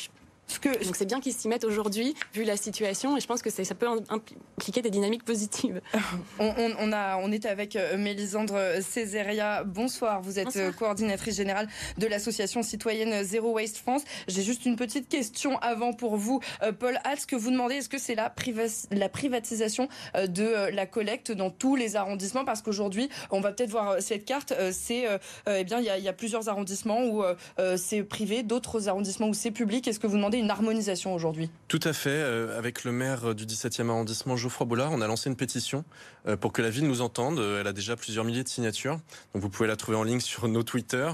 Ce 0.50 0.60
que, 0.60 0.84
Donc 0.84 0.96
c'est 0.96 1.06
bien 1.06 1.20
qu'ils 1.20 1.34
s'y 1.34 1.48
mettent 1.48 1.64
aujourd'hui, 1.64 2.16
vu 2.34 2.44
la 2.44 2.58
situation, 2.58 3.16
et 3.16 3.20
je 3.20 3.28
pense 3.28 3.42
que 3.44 3.52
ça 3.52 3.76
peut 3.76 3.88
im- 3.88 4.02
impliquer 4.10 4.82
des 4.82 4.90
dynamiques 4.90 5.24
positives. 5.24 5.80
On, 6.40 6.48
on- 6.58 6.74
on 6.80 6.92
a, 6.92 7.18
on 7.18 7.32
est 7.32 7.46
avec 7.46 7.76
euh, 7.76 7.98
Mélisandre 7.98 8.58
Césaria. 8.82 9.64
Bonsoir, 9.64 10.22
vous 10.22 10.40
êtes 10.40 10.46
Bonsoir. 10.46 10.66
euh, 10.66 10.72
coordinatrice 10.72 11.36
générale 11.36 11.68
de 11.98 12.08
l'association 12.08 12.64
citoyenne 12.64 13.24
Zero 13.24 13.52
Waste 13.52 13.78
France. 13.78 14.02
J'ai 14.28 14.42
juste 14.42 14.66
une 14.66 14.76
petite 14.76 15.08
question 15.08 15.60
avant 15.60 15.94
pour 15.94 16.16
vous, 16.18 16.40
euh, 16.64 16.72
Paul 16.72 17.00
Hatz, 17.04 17.26
que 17.28 17.36
vous 17.36 17.52
demandez, 17.52 17.76
est-ce 17.76 17.90
que 17.90 18.00
c'est 18.00 18.16
la, 18.16 18.30
priva- 18.30 18.88
la 18.92 19.10
privatisation 19.10 19.88
euh, 20.16 20.26
de 20.28 20.44
euh, 20.44 20.72
la 20.72 20.86
collecte 20.88 21.32
dans 21.32 21.52
tous 21.52 21.76
les 21.76 21.96
arrondissements? 21.96 22.46
Parce 22.46 22.62
qu'aujourd'hui, 22.64 23.10
on 23.30 23.40
va 23.42 23.52
peut-être 23.52 23.70
voir 23.70 23.90
euh, 23.92 23.98
cette 24.00 24.26
carte, 24.26 24.52
euh, 24.54 24.72
c'est, 24.74 25.08
euh, 25.08 25.18
euh, 25.48 25.58
eh 25.60 25.64
bien, 25.64 25.78
il 25.80 25.86
y 25.86 25.90
a, 25.90 25.98
il 26.00 26.04
y 26.04 26.10
a 26.10 26.14
plusieurs 26.14 26.50
arrondissements 26.50 27.04
où 27.06 27.24
euh, 27.24 27.36
euh, 27.60 27.78
c'est 27.78 28.02
privé, 28.04 28.42
d'autres 28.44 28.88
arrondissements 28.90 29.28
où 29.28 29.34
c'est 29.36 29.52
public. 29.52 29.88
Est-ce 29.88 30.00
que 30.00 30.08
vous 30.08 30.16
demandez 30.18 30.39
une 30.40 30.50
harmonisation 30.52 31.14
aujourd'hui 31.14 31.50
Tout 31.68 31.80
à 31.84 31.94
fait. 31.94 32.10
euh, 32.10 32.58
avec 32.58 32.84
le 32.84 32.92
maire 32.92 33.36
du 33.36 33.46
17e 33.46 33.90
arrondissement, 33.90 34.36
Geoffroy 34.38 34.66
Bollard, 34.66 34.92
on 34.92 35.02
a 35.02 35.08
lancé 35.08 35.30
une 35.30 35.36
pétition 35.36 35.86
euh, 36.28 36.36
pour 36.36 36.52
que 36.54 36.62
la 36.62 36.70
ville 36.70 36.88
nous 36.88 37.02
entende. 37.02 37.40
Euh, 37.40 37.62
Elle 37.62 37.68
a 37.68 37.74
déjà 37.74 37.96
plusieurs 37.96 38.26
milliers 38.26 38.44
de 38.44 38.50
signatures. 38.50 39.00
Donc 39.34 39.44
vous 39.44 39.50
pouvez 39.50 39.68
la 39.68 39.76
trouver 39.76 39.98
en 39.98 40.04
ligne 40.04 40.20
sur 40.20 40.48
nos 40.48 40.64
Twitter. 40.64 41.10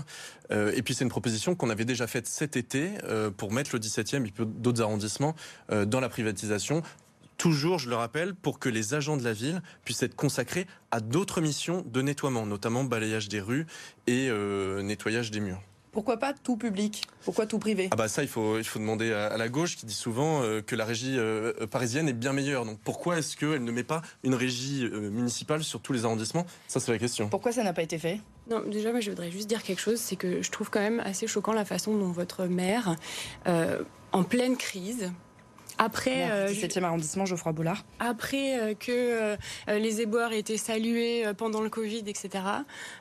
Euh, 0.51 0.71
et 0.75 0.81
puis 0.81 0.93
c'est 0.93 1.03
une 1.03 1.09
proposition 1.09 1.55
qu'on 1.55 1.69
avait 1.69 1.85
déjà 1.85 2.07
faite 2.07 2.27
cet 2.27 2.55
été 2.55 2.91
euh, 3.03 3.31
pour 3.31 3.51
mettre 3.51 3.71
le 3.73 3.79
17e 3.79 4.25
et 4.25 4.31
d'autres 4.45 4.81
arrondissements 4.81 5.35
euh, 5.71 5.85
dans 5.85 5.99
la 5.99 6.09
privatisation. 6.09 6.81
Toujours, 7.37 7.79
je 7.79 7.89
le 7.89 7.95
rappelle, 7.97 8.33
pour 8.33 8.59
que 8.59 8.69
les 8.69 8.93
agents 8.93 9.17
de 9.17 9.23
la 9.23 9.33
ville 9.33 9.61
puissent 9.83 10.03
être 10.03 10.15
consacrés 10.15 10.67
à 10.91 11.01
d'autres 11.01 11.41
missions 11.41 11.83
de 11.85 12.01
nettoiement, 12.01 12.45
notamment 12.45 12.85
balayage 12.85 13.27
des 13.27 13.41
rues 13.41 13.65
et 14.07 14.29
euh, 14.29 14.81
nettoyage 14.81 15.31
des 15.31 15.41
murs. 15.41 15.61
Pourquoi 15.95 16.17
pas 16.17 16.33
tout 16.33 16.57
public? 16.57 17.03
Pourquoi 17.23 17.45
tout 17.45 17.57
privé? 17.57 17.87
Ah 17.91 17.95
bah 17.95 18.09
ça, 18.09 18.21
il 18.21 18.27
faut, 18.27 18.57
il 18.57 18.65
faut 18.65 18.79
demander 18.79 19.13
à, 19.13 19.27
à 19.27 19.37
la 19.37 19.47
gauche 19.47 19.77
qui 19.77 19.85
dit 19.85 19.93
souvent 19.93 20.43
euh, 20.43 20.61
que 20.61 20.75
la 20.75 20.83
régie 20.83 21.15
euh, 21.17 21.65
parisienne 21.67 22.09
est 22.09 22.13
bien 22.13 22.33
meilleure. 22.33 22.65
Donc 22.65 22.79
pourquoi 22.83 23.17
est-ce 23.17 23.37
qu'elle 23.37 23.63
ne 23.63 23.71
met 23.71 23.85
pas 23.85 24.01
une 24.23 24.35
régie 24.35 24.83
euh, 24.83 25.09
municipale 25.09 25.63
sur 25.63 25.79
tous 25.79 25.93
les 25.93 26.03
arrondissements? 26.03 26.45
Ça, 26.67 26.81
c'est 26.81 26.91
la 26.91 26.99
question. 26.99 27.29
Pourquoi 27.29 27.53
ça 27.53 27.63
n'a 27.63 27.71
pas 27.71 27.81
été 27.81 27.97
fait? 27.97 28.19
Non, 28.49 28.61
déjà, 28.69 28.91
moi, 28.91 28.99
je 28.99 29.09
voudrais 29.09 29.31
juste 29.31 29.47
dire 29.47 29.63
quelque 29.63 29.79
chose, 29.79 29.97
c'est 29.97 30.17
que 30.17 30.41
je 30.41 30.51
trouve 30.51 30.69
quand 30.69 30.81
même 30.81 30.99
assez 30.99 31.27
choquant 31.27 31.53
la 31.53 31.63
façon 31.63 31.97
dont 31.97 32.11
votre 32.11 32.43
maire, 32.43 32.97
euh, 33.47 33.81
en 34.11 34.23
pleine 34.23 34.57
crise, 34.57 35.13
après, 35.77 36.29
euh, 36.31 36.47
du 36.47 36.53
17e 36.53 36.83
arrondissement, 36.83 37.25
Geoffroy 37.25 37.51
Bollard. 37.51 37.83
après 37.99 38.59
euh, 38.59 38.73
que 38.73 38.91
euh, 38.91 39.35
les 39.67 40.01
éboueurs 40.01 40.31
aient 40.31 40.39
été 40.39 40.57
salués 40.57 41.25
pendant 41.37 41.61
le 41.61 41.69
Covid, 41.69 42.03
etc., 42.07 42.43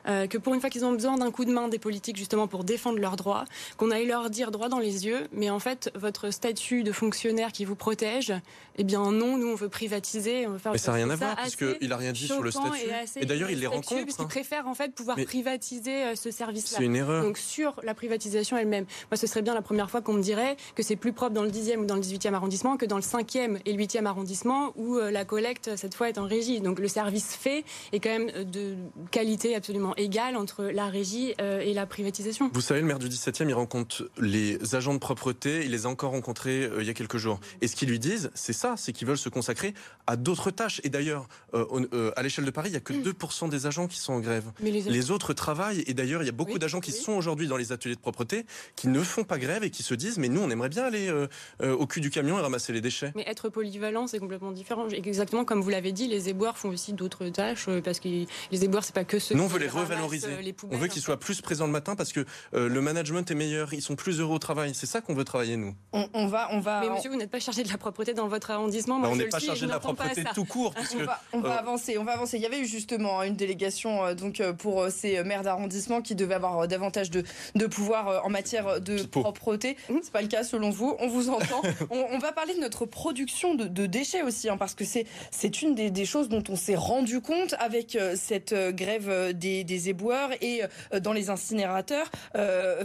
que 0.05 0.37
pour 0.37 0.53
une 0.53 0.61
fois 0.61 0.69
qu'ils 0.69 0.85
ont 0.85 0.91
besoin 0.91 1.17
d'un 1.17 1.31
coup 1.31 1.45
de 1.45 1.51
main 1.51 1.67
des 1.67 1.79
politiques 1.79 2.17
justement 2.17 2.47
pour 2.47 2.63
défendre 2.63 2.99
leurs 2.99 3.15
droits, 3.15 3.45
qu'on 3.77 3.91
aille 3.91 4.05
leur 4.05 4.29
dire 4.29 4.51
droit 4.51 4.69
dans 4.69 4.79
les 4.79 5.05
yeux, 5.05 5.27
mais 5.31 5.49
en 5.49 5.59
fait, 5.59 5.91
votre 5.95 6.31
statut 6.31 6.83
de 6.83 6.91
fonctionnaire 6.91 7.51
qui 7.51 7.65
vous 7.65 7.75
protège, 7.75 8.33
eh 8.77 8.83
bien 8.83 9.11
non, 9.11 9.37
nous 9.37 9.47
on 9.47 9.55
veut 9.55 9.69
privatiser. 9.69 10.47
On 10.47 10.51
veut 10.51 10.57
faire 10.57 10.71
Mais 10.71 10.77
ça 10.77 10.91
n'a 10.91 10.97
rien 10.97 11.09
à 11.09 11.15
voir, 11.15 11.35
puisqu'il 11.37 11.89
n'a 11.89 11.97
rien 11.97 12.11
dit 12.11 12.27
sur 12.27 12.41
le 12.41 12.51
statut. 12.51 12.89
assez 12.91 13.21
Et 13.21 13.25
d'ailleurs, 13.25 13.49
il 13.49 13.59
les 13.59 13.67
rencontre. 13.67 14.05
Parce 14.05 14.19
hein. 14.19 14.25
préfèrent 14.25 14.67
en 14.67 14.73
fait 14.73 14.93
pouvoir 14.93 15.17
Mais- 15.17 15.25
privatiser 15.25 16.15
ce 16.15 16.31
service-là. 16.31 16.77
C'est 16.77 16.85
une 16.85 16.95
erreur. 16.95 17.23
Donc 17.23 17.37
sur 17.37 17.79
la 17.83 17.93
privatisation 17.93 18.57
elle-même, 18.57 18.85
moi 19.11 19.17
ce 19.17 19.27
serait 19.27 19.41
bien 19.41 19.53
la 19.53 19.61
première 19.61 19.89
fois 19.89 20.01
qu'on 20.01 20.13
me 20.13 20.21
dirait 20.21 20.57
que 20.75 20.83
c'est 20.83 20.95
plus 20.95 21.13
propre 21.13 21.33
dans 21.33 21.43
le 21.43 21.51
10e 21.51 21.77
ou 21.79 21.85
dans 21.85 21.95
le 21.95 22.01
18e 22.01 22.33
arrondissement 22.33 22.64
que 22.75 22.85
dans 22.85 22.95
le 22.95 23.03
5e 23.03 23.59
et 23.65 23.73
le 23.73 23.83
8e 23.83 24.05
arrondissement 24.05 24.73
où 24.75 24.97
euh, 24.97 25.11
la 25.11 25.23
collecte 25.23 25.75
cette 25.75 25.93
fois 25.93 26.09
est 26.09 26.17
en 26.17 26.25
régie. 26.25 26.59
Donc 26.61 26.79
le 26.79 26.87
service 26.87 27.35
fait 27.35 27.63
est 27.93 27.99
quand 27.99 28.09
même 28.09 28.31
euh, 28.35 28.43
de 28.43 28.75
qualité 29.11 29.55
absolument 29.55 29.95
égale 29.95 30.35
entre 30.35 30.63
la 30.65 30.87
régie 30.87 31.35
euh, 31.39 31.59
et 31.59 31.73
la 31.73 31.85
privatisation. 31.85 32.49
Vous 32.53 32.61
savez, 32.61 32.81
le 32.81 32.87
maire 32.87 32.97
du 32.99 33.07
17e, 33.07 33.47
il 33.47 33.53
rencontre 33.53 34.09
les 34.17 34.73
agents 34.75 34.95
de 34.95 34.99
propreté, 34.99 35.63
il 35.63 35.71
les 35.71 35.85
a 35.85 35.89
encore 35.89 36.11
rencontrés 36.11 36.67
il 36.79 36.85
y 36.85 36.89
a 36.89 36.93
quelques 36.93 37.17
jours. 37.17 37.39
Et 37.61 37.67
ce 37.67 37.75
qu'ils 37.75 37.89
lui 37.89 37.99
disent, 37.99 38.31
c'est 38.33 38.53
ça, 38.53 38.73
c'est 38.77 38.91
qu'ils 38.93 39.07
veulent 39.07 39.17
se 39.17 39.29
consacrer 39.29 39.75
à 40.07 40.15
d'autres 40.15 40.49
tâches. 40.49 40.81
Et 40.83 40.89
d'ailleurs, 40.89 41.27
à 41.53 42.23
l'échelle 42.23 42.45
de 42.45 42.51
Paris, 42.51 42.69
il 42.69 42.71
n'y 42.71 42.77
a 42.77 42.81
que 42.81 42.93
2% 42.93 43.49
des 43.49 43.67
agents 43.67 43.87
qui 43.87 43.99
sont 43.99 44.13
en 44.13 44.19
grève. 44.19 44.51
Mais 44.61 44.71
les, 44.71 44.81
Les 44.81 45.11
autres 45.11 45.33
travaillent, 45.33 45.83
et 45.87 45.93
d'ailleurs, 45.93 46.23
il 46.23 46.25
y 46.25 46.29
a 46.29 46.33
beaucoup 46.33 46.53
Oui, 46.53 46.59
d'agents 46.59 46.79
qui 46.79 46.91
oui. 46.91 46.97
sont 46.97 47.13
aujourd'hui 47.13 47.47
dans 47.47 47.57
les 47.57 47.71
ateliers 47.71 47.95
de 47.95 47.99
propreté, 47.99 48.45
qui 48.75 48.87
ne 48.87 49.01
font 49.01 49.23
pas 49.23 49.37
grève 49.37 49.63
et 49.63 49.69
qui 49.69 49.83
se 49.83 49.93
disent, 49.93 50.17
mais 50.17 50.29
nous, 50.29 50.41
on 50.41 50.49
aimerait 50.49 50.69
bien 50.69 50.83
aller 50.83 51.13
au 51.61 51.85
cul 51.85 52.01
du 52.01 52.09
camion 52.09 52.37
et 52.37 52.41
ramasser 52.41 52.54
les 52.69 52.81
déchets. 52.81 53.11
Mais 53.15 53.23
être 53.27 53.49
polyvalent, 53.49 54.07
c'est 54.07 54.19
complètement 54.19 54.51
différent. 54.51 54.87
Exactement 54.89 55.45
comme 55.45 55.61
vous 55.61 55.69
l'avez 55.69 55.91
dit, 55.91 56.07
les 56.07 56.29
éboueurs 56.29 56.57
font 56.57 56.69
aussi 56.69 56.93
d'autres 56.93 57.27
tâches 57.29 57.65
euh, 57.67 57.81
parce 57.81 57.99
que 57.99 58.07
les 58.07 58.63
éboueurs, 58.65 58.83
c'est 58.83 58.95
pas 58.95 59.03
que 59.03 59.19
ceux 59.19 59.35
Nous, 59.35 59.43
on 59.43 59.47
qui 59.47 59.53
veut 59.53 59.59
les 59.59 59.67
revaloriser. 59.67 60.27
euh, 60.27 60.41
les 60.41 60.55
On 60.71 60.77
veut 60.77 60.87
qu'ils 60.87 61.01
en 61.01 61.05
soient 61.05 61.19
plus 61.19 61.41
présents 61.41 61.65
le 61.65 61.71
matin 61.71 61.95
parce 61.95 62.11
que 62.13 62.25
euh, 62.53 62.67
le 62.69 62.81
management 62.81 63.29
est 63.29 63.35
meilleur, 63.35 63.73
ils 63.73 63.81
sont 63.81 63.95
plus 63.95 64.19
heureux 64.19 64.35
au 64.35 64.39
travail. 64.39 64.73
C'est 64.73 64.85
ça 64.85 65.01
qu'on 65.01 65.13
veut 65.13 65.23
travailler, 65.25 65.57
nous. 65.57 65.75
On, 65.93 66.07
on 66.13 66.27
va, 66.27 66.49
on 66.51 66.59
va, 66.59 66.81
Mais 66.81 66.89
monsieur, 66.89 67.09
vous 67.09 67.17
n'êtes 67.17 67.31
pas 67.31 67.39
chargé 67.39 67.63
de 67.63 67.69
la 67.69 67.77
propreté 67.77 68.13
dans 68.13 68.27
votre 68.27 68.51
arrondissement. 68.51 68.97
Moi, 68.99 69.07
Bah, 69.09 69.13
on 69.13 69.17
n'est 69.17 69.25
pas 69.27 69.39
suis 69.39 69.47
chargé 69.47 69.65
de 69.65 69.71
la 69.71 69.79
propreté 69.79 70.23
tout 70.33 70.45
court, 70.45 70.73
puisque 70.73 70.95
On 70.95 71.03
va, 71.05 71.21
on 71.33 71.39
va 71.41 71.55
euh, 71.55 71.59
avancer, 71.59 71.97
on 71.97 72.03
va 72.03 72.13
avancer. 72.13 72.37
Il 72.37 72.43
y 72.43 72.45
avait 72.45 72.59
eu 72.59 72.65
justement 72.65 73.23
une 73.23 73.35
délégation 73.35 74.05
euh, 74.05 74.13
donc 74.13 74.39
euh, 74.39 74.53
pour 74.53 74.81
euh, 74.83 74.89
ces 74.89 75.23
maires 75.23 75.41
d'arrondissement 75.43 76.01
qui 76.01 76.15
devaient 76.15 76.35
avoir 76.35 76.59
euh, 76.59 76.67
davantage 76.67 77.09
de, 77.09 77.23
de 77.55 77.65
pouvoir 77.65 78.07
euh, 78.07 78.19
en 78.23 78.29
matière 78.29 78.79
de 78.81 78.97
Pipeau. 78.97 79.21
propreté. 79.21 79.77
C'est 80.03 80.11
pas 80.11 80.21
le 80.21 80.27
cas 80.27 80.43
selon 80.43 80.69
vous. 80.69 80.95
On 80.99 81.07
vous 81.07 81.29
entend. 81.29 81.61
on, 81.89 82.05
on 82.11 82.19
va 82.19 82.31
parler 82.31 82.44
de 82.53 82.59
notre 82.59 82.85
production 82.85 83.55
de, 83.55 83.85
déchets 83.85 84.21
aussi, 84.21 84.49
hein, 84.49 84.57
parce 84.57 84.75
que 84.75 84.83
c'est 84.85 85.61
une 85.61 85.75
des, 85.75 86.05
choses 86.05 86.29
dont 86.29 86.43
on 86.49 86.55
s'est 86.55 86.75
rendu 86.75 87.21
compte 87.21 87.55
avec 87.59 87.95
euh, 87.95 88.15
cette 88.15 88.51
euh, 88.51 88.71
grève 88.71 89.09
euh, 89.09 89.33
des, 89.33 89.63
des 89.63 89.89
éboueurs 89.89 90.29
et 90.41 90.61
dans 91.01 91.13
les 91.13 91.29
incinérateurs. 91.29 92.11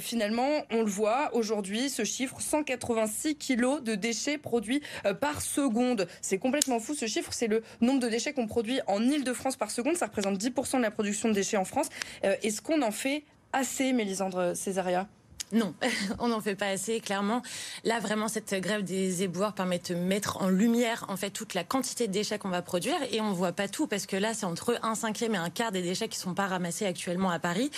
Finalement, 0.01 0.64
on 0.70 0.83
le 0.83 0.90
voit 0.90 1.35
aujourd'hui, 1.35 1.90
ce 1.90 2.05
chiffre 2.05 2.40
186 2.40 3.37
kilos 3.37 3.83
de 3.83 3.94
déchets 3.94 4.38
produits 4.38 4.83
par 5.20 5.42
seconde. 5.42 6.07
C'est 6.23 6.38
complètement 6.38 6.79
fou 6.81 6.94
ce 6.94 7.07
chiffre. 7.07 7.33
C'est 7.33 7.46
le 7.46 7.62
nombre 7.81 8.01
de 8.01 8.09
déchets 8.09 8.33
qu'on 8.33 8.46
produit 8.46 8.81
en 8.87 9.03
Ile-de-France 9.03 9.57
par 9.57 9.70
seconde. 9.70 9.96
Ça 9.96 10.07
représente 10.07 10.38
10% 10.38 10.79
de 10.79 10.83
la 10.83 10.90
production 10.90 11.29
de 11.29 11.35
déchets 11.35 11.57
en 11.57 11.64
France. 11.64 11.88
Est-ce 12.23 12.62
qu'on 12.62 12.83
en 12.83 12.90
fait 12.92 13.25
assez, 13.53 13.92
Mélisandre 13.92 14.57
Césaria? 14.57 15.09
Non, 15.52 15.74
on 16.20 16.28
n'en 16.28 16.40
fait 16.40 16.54
pas 16.54 16.68
assez, 16.68 17.00
clairement. 17.00 17.42
Là, 17.84 17.98
vraiment, 17.98 18.28
cette 18.28 18.54
grève 18.54 18.84
des 18.84 19.24
éboueurs 19.24 19.52
permet 19.52 19.80
de 19.80 19.94
mettre 19.94 20.40
en 20.40 20.48
lumière, 20.48 21.04
en 21.08 21.16
fait, 21.16 21.30
toute 21.30 21.54
la 21.54 21.64
quantité 21.64 22.06
de 22.06 22.12
déchets 22.12 22.38
qu'on 22.38 22.50
va 22.50 22.62
produire. 22.62 22.96
Et 23.10 23.20
on 23.20 23.32
voit 23.32 23.52
pas 23.52 23.66
tout, 23.66 23.86
parce 23.86 24.06
que 24.06 24.16
là, 24.16 24.32
c'est 24.32 24.46
entre 24.46 24.78
un 24.82 24.94
cinquième 24.94 25.34
et 25.34 25.38
un 25.38 25.50
quart 25.50 25.72
des 25.72 25.82
déchets 25.82 26.08
qui 26.08 26.18
sont 26.18 26.34
pas 26.34 26.46
ramassés 26.46 26.86
actuellement 26.86 27.30
à 27.30 27.38
Paris. 27.38 27.70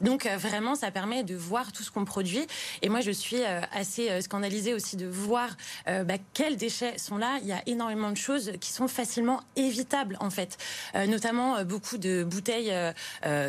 Donc, 0.00 0.26
euh, 0.26 0.36
vraiment, 0.36 0.74
ça 0.74 0.90
permet 0.90 1.22
de 1.22 1.36
voir 1.36 1.72
tout 1.72 1.82
ce 1.82 1.90
qu'on 1.90 2.04
produit. 2.04 2.46
Et 2.82 2.88
moi, 2.88 3.00
je 3.00 3.12
suis 3.12 3.42
euh, 3.42 3.60
assez 3.72 4.10
euh, 4.10 4.20
scandalisée 4.20 4.74
aussi 4.74 4.96
de 4.96 5.06
voir 5.06 5.50
bah, 5.86 6.14
quels 6.34 6.56
déchets 6.56 6.98
sont 6.98 7.16
là. 7.16 7.38
Il 7.42 7.48
y 7.48 7.52
a 7.52 7.62
énormément 7.66 8.10
de 8.10 8.16
choses 8.16 8.52
qui 8.60 8.72
sont 8.72 8.88
facilement 8.88 9.40
évitables, 9.56 10.16
en 10.20 10.30
fait. 10.30 10.58
Notamment, 10.94 11.64
beaucoup 11.64 11.98
de 11.98 12.24
bouteilles 12.24 12.72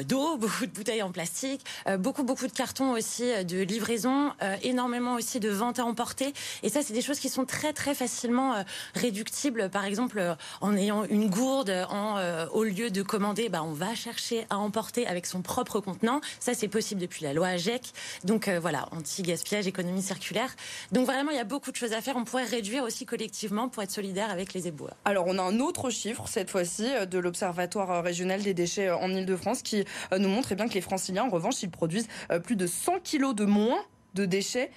d'eau, 0.05 0.37
beaucoup 0.39 0.65
de 0.65 0.71
bouteilles 0.71 1.01
en 1.01 1.11
plastique, 1.11 1.63
beaucoup, 1.99 2.23
beaucoup 2.23 2.47
de 2.47 2.51
cartons 2.51 2.91
aussi 2.91 3.23
de 3.45 3.63
livraison, 3.71 4.33
euh, 4.43 4.55
énormément 4.63 5.15
aussi 5.15 5.39
de 5.39 5.49
ventes 5.49 5.79
à 5.79 5.85
emporter. 5.85 6.33
Et 6.63 6.69
ça, 6.69 6.81
c'est 6.83 6.93
des 6.93 7.01
choses 7.01 7.19
qui 7.19 7.29
sont 7.29 7.45
très, 7.45 7.73
très 7.73 7.95
facilement 7.95 8.53
euh, 8.53 8.63
réductibles. 8.95 9.69
Par 9.69 9.85
exemple, 9.85 10.19
euh, 10.19 10.35
en 10.59 10.75
ayant 10.75 11.05
une 11.05 11.29
gourde, 11.29 11.71
en, 11.89 12.11
au 12.51 12.63
lieu 12.63 12.89
de 12.89 13.01
commander, 13.01 13.49
bah, 13.49 13.63
on 13.63 13.71
va 13.71 13.95
chercher 13.95 14.45
à 14.49 14.57
emporter 14.57 15.07
avec 15.07 15.25
son 15.25 15.41
propre 15.41 15.79
contenant. 15.79 16.21
Ça, 16.39 16.53
c'est 16.53 16.67
possible 16.67 16.99
depuis 16.99 17.23
la 17.23 17.33
loi 17.33 17.47
AGEC. 17.47 17.93
Donc 18.23 18.49
voilà, 18.49 18.87
anti-gaspillage, 18.91 19.67
économie 19.67 20.01
circulaire. 20.01 20.49
Donc 20.91 21.05
vraiment, 21.05 21.31
il 21.31 21.37
y 21.37 21.39
a 21.39 21.45
beaucoup 21.45 21.71
de 21.71 21.75
choses 21.75 21.93
à 21.93 22.01
faire. 22.01 22.17
On 22.17 22.25
pourrait 22.25 22.45
réduire 22.45 22.83
aussi 22.83 23.05
collectivement 23.05 23.69
pour 23.69 23.83
être 23.83 23.91
solidaire 23.91 24.29
avec 24.29 24.53
les 24.53 24.67
éboueurs. 24.67 24.95
Alors, 25.05 25.25
on 25.27 25.37
a 25.37 25.41
un 25.41 25.59
autre 25.59 25.89
chiffre, 25.89 26.27
cette 26.27 26.49
fois-ci, 26.49 26.87
de 27.09 27.19
l'Observatoire 27.19 28.03
régional 28.03 28.41
des 28.41 28.53
déchets 28.53 28.89
en 28.89 29.09
Ile-de-France, 29.09 29.61
qui 29.61 29.85
nous 30.17 30.29
montre 30.29 30.49
eh 30.51 30.55
bien, 30.55 30.67
que 30.67 30.73
les 30.73 30.81
franciliens, 30.81 31.23
en 31.23 31.29
revanche, 31.29 31.63
ils 31.63 31.69
produisent 31.69 32.07
plus 32.43 32.55
de 32.55 32.67
100 32.67 32.99
kilos 33.03 33.35
de 33.35 33.45
moins 33.45 33.60
Moins 33.61 33.85
de 34.13 34.25
déchets 34.25 34.71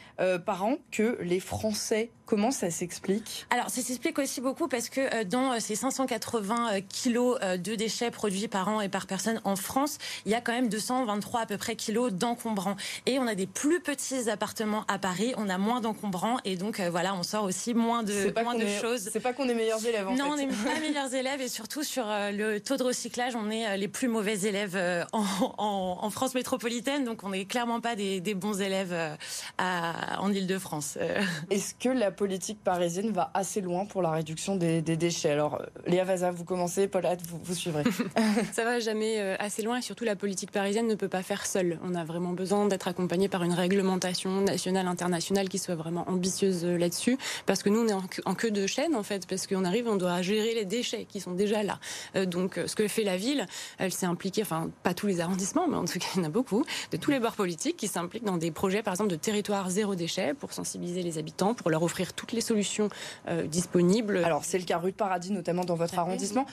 par 0.44 0.64
an 0.64 0.76
que 0.90 1.18
les 1.20 1.40
Français 1.40 2.10
Comment 2.26 2.50
ça 2.50 2.70
s'explique? 2.70 3.46
Alors, 3.50 3.68
ça 3.68 3.82
s'explique 3.82 4.18
aussi 4.18 4.40
beaucoup 4.40 4.66
parce 4.66 4.88
que 4.88 5.24
dans 5.24 5.60
ces 5.60 5.74
580 5.74 6.80
kilos 6.88 7.38
de 7.40 7.74
déchets 7.74 8.10
produits 8.10 8.48
par 8.48 8.68
an 8.68 8.80
et 8.80 8.88
par 8.88 9.06
personne 9.06 9.42
en 9.44 9.56
France, 9.56 9.98
il 10.24 10.32
y 10.32 10.34
a 10.34 10.40
quand 10.40 10.52
même 10.52 10.70
223 10.70 11.40
à 11.40 11.46
peu 11.46 11.58
près 11.58 11.76
kilos 11.76 12.12
d'encombrants. 12.12 12.76
Et 13.04 13.18
on 13.18 13.26
a 13.26 13.34
des 13.34 13.46
plus 13.46 13.80
petits 13.80 14.30
appartements 14.30 14.84
à 14.88 14.98
Paris, 14.98 15.34
on 15.36 15.50
a 15.50 15.58
moins 15.58 15.82
d'encombrants 15.82 16.38
et 16.46 16.56
donc 16.56 16.80
voilà, 16.80 17.14
on 17.14 17.22
sort 17.22 17.44
aussi 17.44 17.74
moins 17.74 18.02
de, 18.02 18.32
moins 18.42 18.54
de 18.54 18.66
choses. 18.66 19.10
C'est 19.12 19.20
pas 19.20 19.34
qu'on 19.34 19.48
est 19.48 19.54
meilleurs 19.54 19.84
élèves 19.84 20.08
en 20.08 20.16
non, 20.16 20.30
on 20.30 20.36
n'est 20.36 20.46
pas 20.46 20.80
meilleurs 20.80 21.14
élèves 21.14 21.42
et 21.42 21.48
surtout 21.48 21.82
sur 21.82 22.06
le 22.08 22.58
taux 22.58 22.78
de 22.78 22.84
recyclage, 22.84 23.36
on 23.36 23.50
est 23.50 23.76
les 23.76 23.88
plus 23.88 24.08
mauvais 24.08 24.40
élèves 24.40 24.78
en, 25.12 26.10
France 26.10 26.34
métropolitaine, 26.34 27.04
donc 27.04 27.24
on 27.24 27.30
n'est 27.30 27.44
clairement 27.44 27.80
pas 27.80 27.96
des, 27.96 28.20
bons 28.34 28.60
élèves 28.60 28.94
à, 29.58 30.20
en 30.20 30.32
Ile-de-France. 30.32 30.98
Est-ce 31.50 31.74
que 31.74 31.88
la 31.88 32.10
politique 32.10 32.62
parisienne 32.62 33.10
va 33.10 33.30
assez 33.34 33.60
loin 33.60 33.84
pour 33.84 34.02
la 34.02 34.10
réduction 34.10 34.56
des, 34.56 34.82
déchets? 34.82 35.30
Alors, 35.30 35.60
euh, 35.60 35.66
Léa 35.86 36.04
Vaza, 36.04 36.30
vous 36.30 36.44
commencez, 36.44 36.88
Paulette, 36.88 37.20
vous, 37.26 37.40
vous 37.42 37.54
suivrez. 37.54 37.84
Ça 38.52 38.64
va 38.64 38.80
jamais 38.80 39.20
euh, 39.20 39.36
assez 39.38 39.62
loin 39.62 39.78
et 39.78 39.82
surtout 39.82 40.04
la 40.04 40.16
politique 40.16 40.50
parisienne 40.50 40.86
ne 40.86 40.94
peut 40.94 41.08
pas 41.08 41.22
faire 41.22 41.46
seule. 41.46 41.78
On 41.82 41.94
a 41.94 42.04
vraiment 42.04 42.32
besoin 42.32 42.66
d'être 42.66 42.88
accompagné 42.88 43.28
par 43.28 43.42
une 43.42 43.52
réglementation 43.52 44.40
nationale, 44.40 44.86
internationale 44.86 45.48
qui 45.48 45.58
soit 45.58 45.74
vraiment 45.74 46.08
ambitieuse 46.08 46.64
euh, 46.64 46.76
là-dessus 46.76 47.18
parce 47.46 47.62
que 47.62 47.68
nous, 47.68 47.80
on 47.80 47.88
est 47.88 48.20
en 48.24 48.34
queue 48.34 48.50
de 48.50 48.66
chaîne 48.66 48.94
en 48.94 49.02
fait, 49.02 49.26
parce 49.26 49.46
qu'on 49.46 49.64
arrive, 49.64 49.88
on 49.88 49.96
doit 49.96 50.22
gérer 50.22 50.54
les 50.54 50.64
déchets 50.64 51.04
qui 51.04 51.20
sont 51.20 51.32
déjà 51.32 51.62
là. 51.62 51.78
Donc, 52.26 52.60
ce 52.66 52.74
que 52.74 52.88
fait 52.88 53.04
la 53.04 53.16
ville, 53.16 53.46
elle 53.78 53.92
s'est 53.92 54.06
impliquée, 54.06 54.42
enfin, 54.42 54.70
pas 54.82 54.94
tous 54.94 55.06
les 55.06 55.20
arrondissements, 55.20 55.68
mais 55.68 55.76
en 55.76 55.84
tout 55.84 55.98
cas, 55.98 56.06
il 56.14 56.18
y 56.18 56.24
en 56.24 56.26
a 56.26 56.30
beaucoup, 56.30 56.64
de 56.90 56.96
tous 56.96 57.10
les 57.10 57.20
bords 57.20 57.34
politiques 57.34 57.76
qui 57.76 57.88
s'impliquent 57.88 58.24
dans 58.24 58.36
des 58.36 58.50
projets, 58.50 58.82
par 58.82 58.94
exemple, 58.94 59.10
de 59.10 59.13
territoire 59.16 59.70
zéro 59.70 59.94
déchet 59.94 60.34
pour 60.34 60.52
sensibiliser 60.52 61.02
les 61.02 61.18
habitants, 61.18 61.54
pour 61.54 61.70
leur 61.70 61.82
offrir 61.82 62.12
toutes 62.12 62.32
les 62.32 62.40
solutions 62.40 62.88
euh, 63.28 63.46
disponibles. 63.46 64.18
Alors 64.24 64.44
c'est 64.44 64.58
le 64.58 64.64
cas 64.64 64.78
rue 64.78 64.92
de 64.92 64.96
Paradis, 64.96 65.32
notamment 65.32 65.64
dans 65.64 65.76
votre 65.76 65.98
arrondissement 65.98 66.46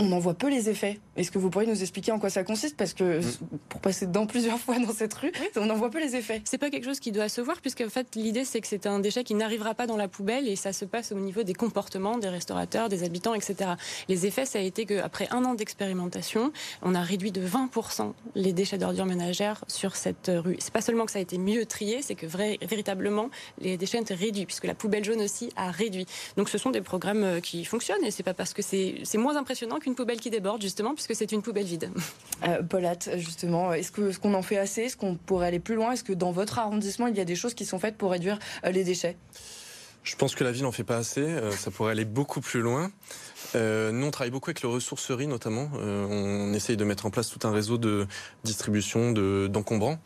on 0.00 0.12
en 0.12 0.18
voit 0.18 0.34
peu 0.34 0.48
les 0.48 0.68
effets. 0.68 0.98
Est-ce 1.20 1.30
que 1.30 1.38
vous 1.38 1.50
pourriez 1.50 1.68
nous 1.68 1.82
expliquer 1.82 2.12
en 2.12 2.18
quoi 2.18 2.30
ça 2.30 2.44
consiste? 2.44 2.78
Parce 2.78 2.94
que 2.94 3.20
mm. 3.20 3.58
pour 3.68 3.80
passer 3.82 4.06
dedans 4.06 4.26
plusieurs 4.26 4.58
fois 4.58 4.78
dans 4.78 4.92
cette 4.92 5.12
rue, 5.12 5.30
on 5.56 5.68
en 5.68 5.74
voit 5.74 5.90
peu 5.90 6.00
les 6.00 6.16
effets. 6.16 6.40
C'est 6.44 6.56
pas 6.56 6.70
quelque 6.70 6.84
chose 6.84 6.98
qui 6.98 7.12
doit 7.12 7.28
se 7.28 7.42
voir, 7.42 7.60
puisque 7.60 7.82
en 7.82 7.90
fait 7.90 8.14
l'idée 8.14 8.46
c'est 8.46 8.62
que 8.62 8.66
c'est 8.66 8.86
un 8.86 9.00
déchet 9.00 9.22
qui 9.22 9.34
n'arrivera 9.34 9.74
pas 9.74 9.86
dans 9.86 9.98
la 9.98 10.08
poubelle 10.08 10.48
et 10.48 10.56
ça 10.56 10.72
se 10.72 10.86
passe 10.86 11.12
au 11.12 11.16
niveau 11.16 11.42
des 11.42 11.52
comportements 11.52 12.16
des 12.16 12.30
restaurateurs, 12.30 12.88
des 12.88 13.04
habitants, 13.04 13.34
etc. 13.34 13.72
Les 14.08 14.24
effets, 14.24 14.46
ça 14.46 14.58
a 14.58 14.62
été 14.62 14.86
qu'après 14.86 15.28
un 15.30 15.44
an 15.44 15.52
d'expérimentation, 15.52 16.52
on 16.80 16.94
a 16.94 17.02
réduit 17.02 17.32
de 17.32 17.46
20% 17.46 18.14
les 18.34 18.54
déchets 18.54 18.78
d'ordures 18.78 19.04
ménagères 19.04 19.62
sur 19.68 19.96
cette 19.96 20.30
rue. 20.34 20.56
C'est 20.58 20.72
pas 20.72 20.80
seulement 20.80 21.04
que 21.04 21.12
ça 21.12 21.18
a 21.18 21.22
été 21.22 21.36
mieux 21.36 21.66
trié, 21.66 22.00
c'est 22.00 22.14
que 22.14 22.26
vrai, 22.26 22.58
véritablement 22.62 23.28
les 23.60 23.76
déchets 23.76 23.98
ont 23.98 24.02
été 24.02 24.14
réduits, 24.14 24.46
puisque 24.46 24.64
la 24.64 24.74
poubelle 24.74 25.04
jaune 25.04 25.20
aussi 25.20 25.50
a 25.56 25.70
réduit. 25.70 26.06
Donc 26.38 26.48
ce 26.48 26.56
sont 26.56 26.70
des 26.70 26.80
programmes 26.80 27.24
euh, 27.24 27.40
qui 27.40 27.66
fonctionnent 27.66 28.04
et 28.04 28.10
c'est 28.10 28.22
pas 28.22 28.32
parce 28.32 28.54
que 28.54 28.62
c'est 28.62 29.18
moins 29.18 29.36
impressionnant 29.36 29.78
qu'une 29.78 29.90
une 29.90 29.96
poubelle 29.96 30.20
qui 30.20 30.30
déborde, 30.30 30.62
justement, 30.62 30.94
puisque 30.94 31.09
c'est 31.14 31.32
une 31.32 31.42
poubelle 31.42 31.66
vide. 31.66 31.90
Euh, 32.48 32.62
Paulette, 32.62 33.10
justement, 33.18 33.74
est-ce 33.74 33.92
qu'on 33.92 34.10
ce 34.10 34.18
qu'on 34.18 34.32
en 34.32 34.40
fait 34.40 34.56
assez? 34.56 34.84
Est-ce 34.84 34.96
qu'on 34.96 35.14
pourrait 35.14 35.48
aller 35.48 35.58
plus 35.58 35.74
loin? 35.74 35.92
Est-ce 35.92 36.02
que 36.02 36.14
dans 36.14 36.32
votre 36.32 36.58
arrondissement, 36.58 37.06
il 37.06 37.14
y 37.14 37.20
a 37.20 37.26
des 37.26 37.34
choses 37.34 37.52
qui 37.52 37.66
sont 37.66 37.78
faites 37.78 37.98
pour 37.98 38.12
réduire 38.12 38.38
euh, 38.64 38.70
les 38.70 38.82
déchets? 38.82 39.18
Je 40.02 40.16
pense 40.16 40.34
que 40.34 40.44
la 40.44 40.52
ville 40.52 40.62
n'en 40.62 40.72
fait 40.72 40.84
pas 40.84 40.96
assez. 40.96 41.20
Euh, 41.20 41.50
ça 41.50 41.70
pourrait 41.70 41.92
aller 41.92 42.04
beaucoup 42.04 42.40
plus 42.40 42.60
loin. 42.60 42.90
Euh, 43.54 43.90
nous, 43.92 44.06
on 44.06 44.10
travaille 44.10 44.30
beaucoup 44.30 44.50
avec 44.50 44.62
le 44.62 44.68
ressourcerie, 44.68 45.26
notamment. 45.26 45.70
Euh, 45.74 46.06
on 46.08 46.54
essaye 46.54 46.76
de 46.76 46.84
mettre 46.84 47.06
en 47.06 47.10
place 47.10 47.28
tout 47.28 47.46
un 47.46 47.50
réseau 47.50 47.76
de 47.78 48.06
distribution 48.44 49.12
d'encombrants. 49.12 49.98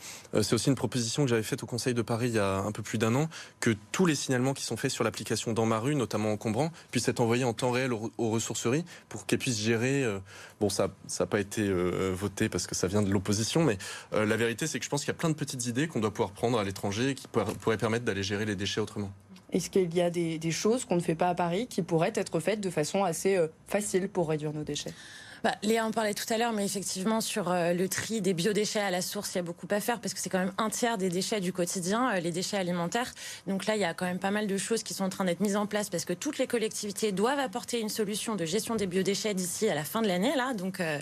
c'est 0.43 0.55
aussi 0.55 0.69
une 0.69 0.75
proposition 0.75 1.25
que 1.25 1.29
j'avais 1.29 1.43
faite 1.43 1.63
au 1.63 1.67
Conseil 1.67 1.95
de 1.95 2.03
Paris 2.03 2.29
il 2.29 2.35
y 2.35 2.39
a 2.39 2.59
un 2.59 2.73
peu 2.73 2.83
plus 2.83 2.99
d'un 2.99 3.15
an, 3.15 3.29
que 3.61 3.75
tous 3.93 4.07
les 4.07 4.15
signalements 4.15 4.55
qui 4.55 4.65
sont 4.65 4.77
faits 4.77 4.91
sur 4.91 5.05
l'application 5.05 5.53
dans 5.53 5.67
ma 5.67 5.79
rue, 5.79 5.95
notamment 5.95 6.33
encombrants, 6.33 6.73
puissent 6.91 7.09
être 7.09 7.21
envoyés 7.21 7.45
en 7.45 7.53
temps 7.53 7.71
réel 7.71 7.93
aux, 7.93 8.31
ressourceries 8.31 8.85
pour 9.09 9.27
qu'elles 9.27 9.39
puissent 9.39 9.61
gérer. 9.61 10.05
bon, 10.61 10.69
ça 10.69 10.89
n'a 11.21 11.27
pas 11.27 11.41
été 11.41 11.71
voté 12.13 12.49
parce 12.49 12.67
que 12.67 12.75
ça 12.75 12.87
vient 12.89 13.03
de 13.03 13.11
l'opposition, 13.11 13.63
mais 13.63 13.79
la 14.13 14.37
vérité, 14.37 14.67
c'est 14.67 14.79
que 14.79 14.85
je 14.85 14.91
pense 14.91 15.03
qu'il 15.03 15.09
y 15.09 15.17
a 15.17 15.19
plein 15.19 15.31
de 15.31 15.35
petites 15.35 15.67
idées 15.67 15.87
qu'on 15.87 16.01
doit 16.01 16.13
pouvoir 16.13 16.33
prendre 16.33 16.59
à 16.59 16.65
l'étranger 16.65 17.15
qui 17.15 17.27
pourraient 17.29 17.79
permettre 17.79 18.05
d'aller 18.05 18.23
gérer 18.23 18.45
les 18.45 18.57
déchets 18.57 18.81
autrement. 18.81 19.13
Est-ce 19.55 19.71
qu'il 19.71 19.95
y 19.95 20.01
a 20.01 20.11
des, 20.11 20.51
choses 20.51 20.85
qu'on 20.85 20.97
ne 20.97 21.01
fait 21.01 21.15
pas 21.15 21.29
à 21.29 21.35
Paris 21.35 21.69
qui 21.69 21.83
pourraient 21.83 22.13
être 22.17 22.41
faites 22.41 22.61
de 22.61 22.71
façon 22.71 23.05
assez 23.05 23.37
euh, 23.37 23.47
facile 23.69 24.09
pour 24.09 24.29
réduire 24.29 24.53
nos 24.53 24.65
déchets? 24.65 24.93
Bah, 25.45 25.55
Léa 25.63 25.85
en 25.85 25.91
parlait 25.91 26.15
tout 26.15 26.33
à 26.33 26.39
l'heure, 26.39 26.55
mais 26.55 26.65
effectivement, 26.65 27.21
sur 27.21 27.51
euh, 27.51 27.75
le 27.75 27.87
tri 27.87 28.23
des 28.23 28.33
biodéchets 28.33 28.81
à 28.81 28.91
la 28.91 29.03
source, 29.03 29.35
il 29.35 29.37
y 29.37 29.39
a 29.41 29.43
beaucoup 29.43 29.67
à 29.71 29.79
faire 29.79 30.01
parce 30.01 30.15
que 30.15 30.21
c'est 30.21 30.31
quand 30.31 30.39
même 30.39 30.55
un 30.57 30.71
tiers 30.71 30.97
des 30.97 31.11
déchets 31.11 31.39
du 31.39 31.53
quotidien, 31.53 32.15
euh, 32.15 32.21
les 32.21 32.31
déchets 32.31 32.57
alimentaires. 32.57 33.13
Donc 33.47 33.67
là, 33.67 33.77
il 33.77 33.83
y 33.83 33.85
a 33.85 33.93
quand 33.93 34.07
même 34.07 34.19
pas 34.19 34.31
mal 34.31 34.47
de 34.47 34.57
choses 34.57 34.83
qui 34.83 34.95
sont 34.95 35.05
en 35.05 35.11
train 35.11 35.27
d'être 35.27 35.41
mises 35.41 35.57
en 35.57 35.67
place 35.67 35.91
parce 35.91 36.07
que 36.07 36.15
toutes 36.15 36.39
les 36.39 36.47
collectivités 36.47 37.13
doivent 37.13 37.41
apporter 37.41 37.79
une 37.81 37.91
solution 37.91 38.37
de 38.37 38.47
gestion 38.47 38.75
des 38.75 38.87
biodéchets 38.87 39.35
d'ici 39.35 39.69
à 39.69 39.75
la 39.75 39.85
fin 39.85 40.01
de 40.01 40.09
l'année. 40.09 40.35
Là, 40.35 40.55
donc, 40.55 40.81
euh, 40.81 40.99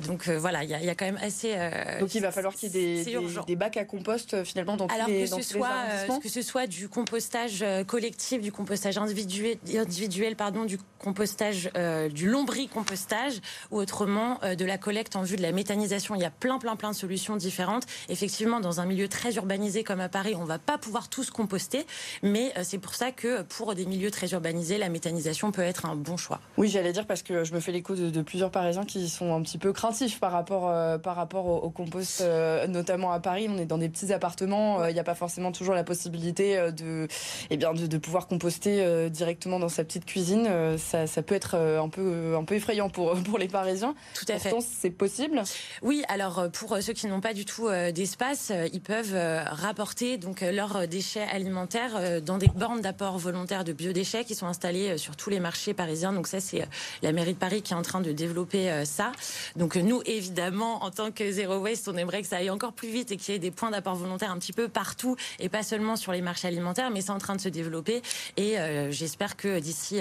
donc 0.00 0.28
voilà, 0.28 0.64
il 0.64 0.70
y, 0.70 0.74
a, 0.74 0.80
il 0.80 0.86
y, 0.86 0.90
a, 0.90 0.96
quand 0.96 1.06
même 1.06 1.20
assez. 1.22 1.54
donc 2.00 2.12
il 2.16 2.22
va 2.22 2.32
falloir 2.32 2.54
qu'il 2.54 2.74
y 2.74 2.76
ait 2.76 3.04
des, 3.04 3.18
des, 3.46 3.56
bacs 3.56 3.76
à 3.76 3.84
compost 3.84 4.42
finalement 4.42 4.76
dans 4.76 4.88
Alors 4.88 5.06
tous 5.06 5.12
les, 5.12 5.30
que 5.30 5.42
ce 5.42 5.42
soit, 5.42 6.18
que 6.20 6.28
ce 6.28 6.42
soit 6.42 6.66
du 6.66 6.88
compostage 6.88 7.64
collectif, 7.86 8.42
du 8.42 8.50
compostage 8.50 8.98
individuel, 8.98 9.58
individuel 9.76 10.34
pardon, 10.34 10.64
du 10.64 10.78
compostage, 10.98 11.70
du 12.12 12.28
lombricompostage 12.28 13.40
ou 13.70 13.78
autrement 13.78 14.38
euh, 14.42 14.54
de 14.54 14.64
la 14.64 14.78
collecte 14.78 15.16
en 15.16 15.22
vue 15.22 15.36
de 15.36 15.42
la 15.42 15.52
méthanisation. 15.52 16.14
Il 16.14 16.20
y 16.20 16.24
a 16.24 16.30
plein, 16.30 16.58
plein, 16.58 16.76
plein 16.76 16.90
de 16.90 16.96
solutions 16.96 17.36
différentes. 17.36 17.84
Effectivement, 18.08 18.60
dans 18.60 18.80
un 18.80 18.86
milieu 18.86 19.08
très 19.08 19.34
urbanisé 19.34 19.84
comme 19.84 20.00
à 20.00 20.08
Paris, 20.08 20.34
on 20.36 20.44
va 20.44 20.58
pas 20.58 20.78
pouvoir 20.78 21.08
tous 21.08 21.30
composter, 21.30 21.86
mais 22.22 22.52
euh, 22.56 22.62
c'est 22.64 22.78
pour 22.78 22.94
ça 22.94 23.12
que 23.12 23.42
pour 23.42 23.74
des 23.74 23.86
milieux 23.86 24.10
très 24.10 24.28
urbanisés, 24.28 24.78
la 24.78 24.88
méthanisation 24.88 25.52
peut 25.52 25.62
être 25.62 25.86
un 25.86 25.96
bon 25.96 26.16
choix. 26.16 26.40
Oui, 26.56 26.68
j'allais 26.68 26.92
dire 26.92 27.06
parce 27.06 27.22
que 27.22 27.44
je 27.44 27.52
me 27.54 27.60
fais 27.60 27.72
l'écho 27.72 27.94
de, 27.94 28.22
plusieurs 28.22 28.50
Parisiens 28.50 28.84
qui 28.84 29.08
sont 29.08 29.34
un 29.34 29.42
petit 29.42 29.58
peu 29.58 29.72
craintifs 29.72 30.20
par 30.20 30.32
rapport, 30.32 30.68
euh, 30.68 30.98
par 30.98 31.16
rapport 31.16 31.46
au, 31.46 31.70
compost, 31.70 32.22
notamment 32.68 33.12
à 33.12 33.20
Paris. 33.20 33.46
On 33.48 33.58
est 33.58 33.66
dans 33.66 33.78
des 33.78 33.88
petits 33.88 34.12
appartements, 34.12 34.84
il 34.86 34.92
n'y 34.92 35.00
a 35.00 35.04
pas 35.04 35.14
forcément 35.14 35.52
toujours 35.52 35.74
la 35.74 35.84
possibilité 35.84 36.70
de, 36.72 37.08
eh 37.48 37.56
bien, 37.56 37.72
de, 37.72 37.98
pouvoir 37.98 38.26
composter 38.26 39.08
directement 39.10 39.58
dans 39.58 39.68
sa 39.68 39.84
petite 39.84 40.04
cuisine. 40.04 40.48
Ça, 40.78 41.06
ça, 41.06 41.22
peut 41.22 41.34
être 41.34 41.54
un 41.54 41.88
peu, 41.88 42.36
un 42.36 42.44
peu 42.44 42.56
effrayant 42.56 42.90
pour, 42.90 43.14
pour 43.22 43.38
les 43.40 43.48
Parisiens. 43.48 43.94
Tout 44.14 44.26
à 44.28 44.38
fait. 44.38 44.54
C'est 44.60 44.90
possible. 44.90 45.42
Oui, 45.82 46.04
alors 46.08 46.38
euh, 46.38 46.48
pour 46.48 46.74
euh, 46.74 46.80
ceux 46.80 46.92
qui 46.92 47.06
n'ont 47.06 47.20
pas 47.20 47.34
du 47.34 47.44
tout 47.44 47.68
euh, 47.68 47.90
d'espace, 47.90 48.52
ils 48.72 48.80
peuvent 48.80 49.16
rapporter 49.46 50.18
donc 50.18 50.42
leurs 50.42 50.86
déchets 50.86 51.26
alimentaires 51.32 52.22
dans 52.22 52.38
des 52.38 52.48
bornes 52.48 52.80
d'apport 52.80 53.18
volontaire 53.18 53.64
de 53.64 53.72
biodéchets 53.72 54.24
qui 54.24 54.34
sont 54.34 54.46
installées 54.46 54.98
sur 54.98 55.16
tous 55.16 55.30
les 55.30 55.40
marchés 55.40 55.74
parisiens. 55.74 56.12
Donc 56.12 56.26
ça, 56.26 56.40
c'est 56.40 56.66
la 57.02 57.12
mairie 57.12 57.34
de 57.34 57.38
Paris 57.38 57.62
qui 57.62 57.72
est 57.72 57.76
en 57.76 57.82
train 57.82 58.00
de 58.00 58.12
développer 58.12 58.84
ça. 58.84 59.12
Donc 59.56 59.76
nous, 59.76 60.02
évidemment, 60.04 60.84
en 60.84 60.90
tant 60.90 61.10
que 61.10 61.30
Zero 61.30 61.56
Waste, 61.56 61.88
on 61.88 61.96
aimerait 61.96 62.22
que 62.22 62.28
ça 62.28 62.36
aille 62.36 62.50
encore 62.50 62.72
plus 62.72 62.88
vite 62.88 63.12
et 63.12 63.16
qu'il 63.16 63.32
y 63.32 63.36
ait 63.36 63.40
des 63.40 63.50
points 63.50 63.70
d'apport 63.70 63.94
volontaire 63.94 64.30
un 64.30 64.38
petit 64.38 64.52
peu 64.52 64.68
partout 64.68 65.16
et 65.38 65.48
pas 65.48 65.62
seulement 65.62 65.96
sur 65.96 66.12
les 66.12 66.20
marchés 66.20 66.48
alimentaires, 66.48 66.90
mais 66.90 67.00
c'est 67.00 67.10
en 67.10 67.18
train 67.18 67.36
de 67.36 67.40
se 67.40 67.48
développer. 67.48 68.02
Et 68.36 68.56
j'espère 68.90 69.36
que 69.36 69.58
d'ici 69.58 70.00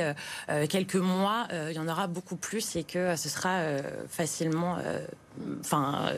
quelques 0.69 0.95
mois, 0.95 1.47
il 1.52 1.75
y 1.75 1.80
en 1.80 1.88
aura 1.88 2.08
beaucoup 2.08 2.36
plus 2.36 2.75
et 2.75 2.84
que 2.84 3.15
ce 3.15 3.29
sera 3.30 3.60
euh, 3.60 3.82
facilement 4.08 4.78
euh, 4.78 5.00
enfin 5.62 6.10
euh, 6.10 6.18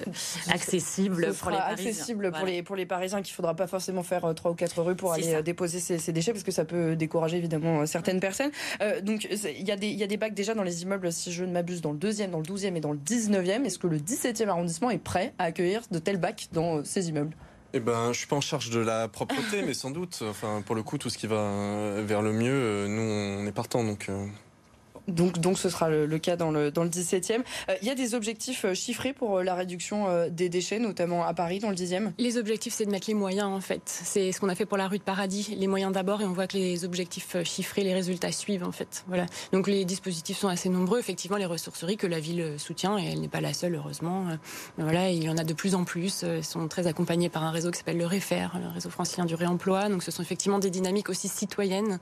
accessible 0.52 1.34
pour 1.34 1.52
les 1.52 1.58
Parisiens. 1.58 1.90
accessible 1.90 2.32
pour 2.32 2.46
les 2.46 2.64
pour 2.64 2.76
les 2.76 2.86
Parisiens 2.86 3.22
qu'il 3.22 3.34
faudra 3.36 3.56
pas 3.56 3.68
forcément 3.68 4.04
faire 4.04 4.34
trois 4.36 4.52
ou 4.52 4.56
quatre 4.56 4.82
rues 4.82 4.96
pour 4.96 5.14
aller 5.14 5.44
déposer 5.44 5.80
ces, 5.80 6.12
déchets 6.12 6.32
parce 6.32 6.44
que 6.44 6.52
ça 6.52 6.66
peut 6.66 6.96
décourager 6.96 7.38
évidemment 7.38 7.86
certaines 7.86 8.20
personnes. 8.20 8.52
donc 9.04 9.28
il 9.30 9.68
y 9.68 9.72
a 9.72 9.76
des 9.76 9.88
il 9.88 9.98
y 9.98 10.04
a 10.04 10.08
des 10.08 10.18
bacs 10.18 10.34
déjà 10.34 10.54
dans 10.54 10.64
les 10.64 10.84
immeubles 10.84 11.12
si 11.12 11.32
je 11.32 11.44
ne 11.44 11.52
m'abuse 11.52 11.82
dans 11.82 11.92
le 11.92 11.98
deuxième, 11.98 12.32
dans 12.32 12.40
le 12.40 12.46
12e 12.46 12.76
et 12.76 12.80
dans 12.82 12.94
le 12.94 13.00
19e. 13.00 13.66
Est-ce 13.66 13.80
que 13.80 13.88
le 13.88 13.98
17e 13.98 14.48
arrondissement 14.48 14.90
est 14.90 14.98
prêt 14.98 15.34
à 15.38 15.46
accueillir 15.46 15.82
de 15.92 16.00
tels 16.00 16.18
bacs 16.18 16.48
dans 16.52 16.84
ces 16.84 17.10
immeubles? 17.10 17.36
Eh 17.74 17.80
ben, 17.80 18.12
je 18.12 18.18
suis 18.18 18.28
pas 18.28 18.36
en 18.36 18.42
charge 18.42 18.70
de 18.70 18.80
la 18.80 19.08
propreté, 19.08 19.62
mais 19.66 19.74
sans 19.74 19.92
doute. 19.92 20.24
Enfin, 20.30 20.62
pour 20.66 20.76
le 20.76 20.84
coup, 20.84 20.98
tout 20.98 21.10
ce 21.10 21.18
qui 21.18 21.28
va 21.28 22.02
vers 22.02 22.22
le 22.22 22.34
mieux, 22.34 22.88
nous, 22.88 23.02
on 23.02 23.48
est 23.48 23.52
partant. 23.54 23.84
Donc. 23.84 24.10
Donc, 25.12 25.40
donc 25.40 25.58
ce 25.58 25.70
sera 25.70 25.90
le, 25.90 26.20
cas 26.20 26.36
dans 26.36 26.52
le, 26.52 26.72
dans 26.72 26.84
le 26.84 26.90
17e. 26.90 27.42
Euh, 27.70 27.76
il 27.82 27.88
y 27.88 27.92
a 27.92 27.96
des 27.96 28.16
objectifs 28.16 28.66
euh, 28.66 28.74
chiffrés 28.74 29.14
pour 29.14 29.38
euh, 29.38 29.44
la 29.44 29.56
réduction 29.56 30.28
des 30.30 30.50
déchets, 30.50 30.80
notamment 30.80 31.26
à 31.26 31.34
Paris, 31.34 31.60
dans 31.60 31.70
le 31.70 31.76
10e 31.76 32.12
Les 32.18 32.38
objectifs, 32.38 32.74
c'est 32.74 32.86
de 32.86 32.92
mettre 32.92 33.08
les 33.08 33.14
moyens, 33.14 33.48
en 33.48 33.62
fait. 33.62 33.82
C'est 33.86 34.32
ce 34.32 34.40
qu'on 34.40 34.50
a 34.50 34.56
fait 34.56 34.66
pour 34.66 34.78
la 34.78 34.88
rue 34.88 34.98
de 34.98 35.04
Paradis. 35.04 35.56
Les 35.58 35.68
moyens 35.68 35.92
d'abord, 35.92 36.22
et 36.22 36.26
on 36.26 36.34
voit 36.34 36.48
que 36.48 36.58
les 36.58 36.86
objectifs 36.86 37.36
chiffrés, 37.44 37.84
les 37.84 37.94
résultats 37.94 38.32
suivent, 38.32 38.64
en 38.64 38.72
fait. 38.72 39.04
Voilà. 39.08 39.26
Donc 39.52 39.68
les 39.68 39.86
dispositifs 39.86 40.38
sont 40.38 40.48
assez 40.48 40.70
nombreux. 40.70 41.00
Effectivement, 41.00 41.38
les 41.38 41.46
ressourceries 41.46 41.98
que 41.98 42.08
la 42.08 42.20
ville 42.20 42.56
soutient, 42.58 42.98
et 42.98 43.12
elle 43.12 43.22
n'est 43.22 43.28
pas 43.28 43.42
la 43.42 43.54
seule, 43.54 43.76
heureusement. 43.76 44.26
Voilà, 44.78 45.10
il 45.10 45.24
y 45.24 45.30
en 45.30 45.38
a 45.38 45.44
de 45.44 45.54
plus 45.54 45.76
en 45.76 45.84
plus. 45.84 46.24
Ils 46.24 46.44
sont 46.44 46.68
très 46.68 46.88
accompagnés 46.88 47.30
par 47.30 47.44
un 47.44 47.52
réseau 47.52 47.72
qui 47.72 47.78
s'appelle 47.78 47.98
le 47.98 48.06
REFER, 48.06 48.48
le 48.56 48.74
réseau 48.74 48.90
francilien 48.90 49.26
du 49.26 49.36
réemploi. 49.36 49.90
Donc 49.90 50.04
ce 50.04 50.12
sont 50.12 50.24
effectivement 50.24 50.60
des 50.60 50.70
dynamiques 50.70 51.10
aussi 51.10 51.28
citoyennes 51.28 52.00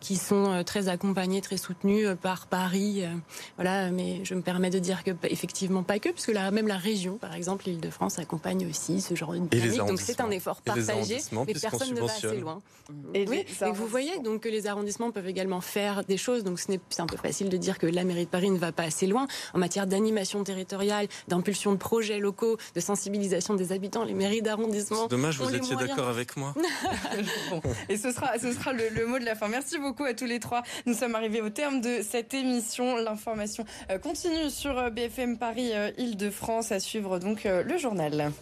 qui 0.00 0.16
sont 0.16 0.62
très 0.64 0.88
accompagnées, 0.88 1.40
très 1.40 1.56
soutenues 1.56 2.14
par 2.16 2.46
Paris, 2.52 3.02
voilà. 3.56 3.90
Mais 3.90 4.22
je 4.24 4.34
me 4.34 4.42
permets 4.42 4.68
de 4.68 4.78
dire 4.78 5.04
que 5.04 5.10
effectivement 5.24 5.82
pas 5.82 5.98
que, 5.98 6.10
parce 6.10 6.26
que 6.26 6.32
là, 6.32 6.50
même 6.50 6.68
la 6.68 6.76
région, 6.76 7.16
par 7.16 7.34
exemple, 7.34 7.64
l'Île-de-France 7.64 8.18
accompagne 8.18 8.66
aussi 8.68 9.00
ce 9.00 9.14
genre 9.14 9.32
de 9.32 9.38
dynamique. 9.38 9.78
Donc 9.78 10.00
c'est 10.00 10.20
un 10.20 10.30
effort 10.30 10.60
partagé, 10.60 11.16
mais 11.32 11.54
personne 11.54 11.94
ne 11.94 12.00
va 12.00 12.12
assez 12.12 12.36
loin. 12.36 12.60
Et 13.14 13.26
oui, 13.26 13.46
vous 13.72 13.86
voyez 13.86 14.18
donc 14.18 14.42
que 14.42 14.50
les 14.50 14.66
arrondissements 14.66 15.10
peuvent 15.10 15.28
également 15.28 15.62
faire 15.62 16.04
des 16.04 16.18
choses. 16.18 16.44
Donc 16.44 16.60
c'est 16.60 17.00
un 17.00 17.06
peu 17.06 17.16
facile 17.16 17.48
de 17.48 17.56
dire 17.56 17.78
que 17.78 17.86
la 17.86 18.04
mairie 18.04 18.26
de 18.26 18.30
Paris 18.30 18.50
ne 18.50 18.58
va 18.58 18.70
pas 18.70 18.82
assez 18.82 19.06
loin 19.06 19.26
en 19.54 19.58
matière 19.58 19.86
d'animation 19.86 20.44
territoriale, 20.44 21.08
d'impulsion 21.28 21.72
de 21.72 21.78
projets 21.78 22.18
locaux, 22.18 22.58
de 22.74 22.80
sensibilisation 22.80 23.54
des 23.54 23.72
habitants. 23.72 24.04
Les 24.04 24.14
mairies 24.14 24.42
d'arrondissement. 24.42 25.06
Dommage, 25.06 25.38
vous 25.38 25.54
étiez 25.54 25.76
d'accord 25.76 26.08
avec 26.08 26.36
moi. 26.36 26.54
Et 27.88 27.96
ce 27.96 28.12
sera, 28.12 28.38
ce 28.38 28.52
sera 28.52 28.72
le, 28.72 29.06
mot 29.06 29.18
de 29.18 29.24
la 29.24 29.34
fin. 29.34 29.48
Merci 29.48 29.78
beaucoup 29.78 30.04
à 30.04 30.14
tous 30.14 30.26
les 30.26 30.40
trois. 30.40 30.62
Nous 30.86 30.94
sommes 30.94 31.14
arrivés 31.14 31.40
au 31.40 31.50
terme 31.50 31.80
de 31.80 32.00
cette 32.02 32.31
émission. 32.34 32.96
L'information 32.96 33.64
euh, 33.90 33.98
continue 33.98 34.50
sur 34.50 34.78
euh, 34.78 34.90
BFM 34.90 35.38
Paris 35.38 35.70
euh, 35.72 35.90
Île-de-France 35.98 36.72
à 36.72 36.80
suivre 36.80 37.18
donc 37.18 37.44
le 37.44 37.78
journal. 37.78 38.32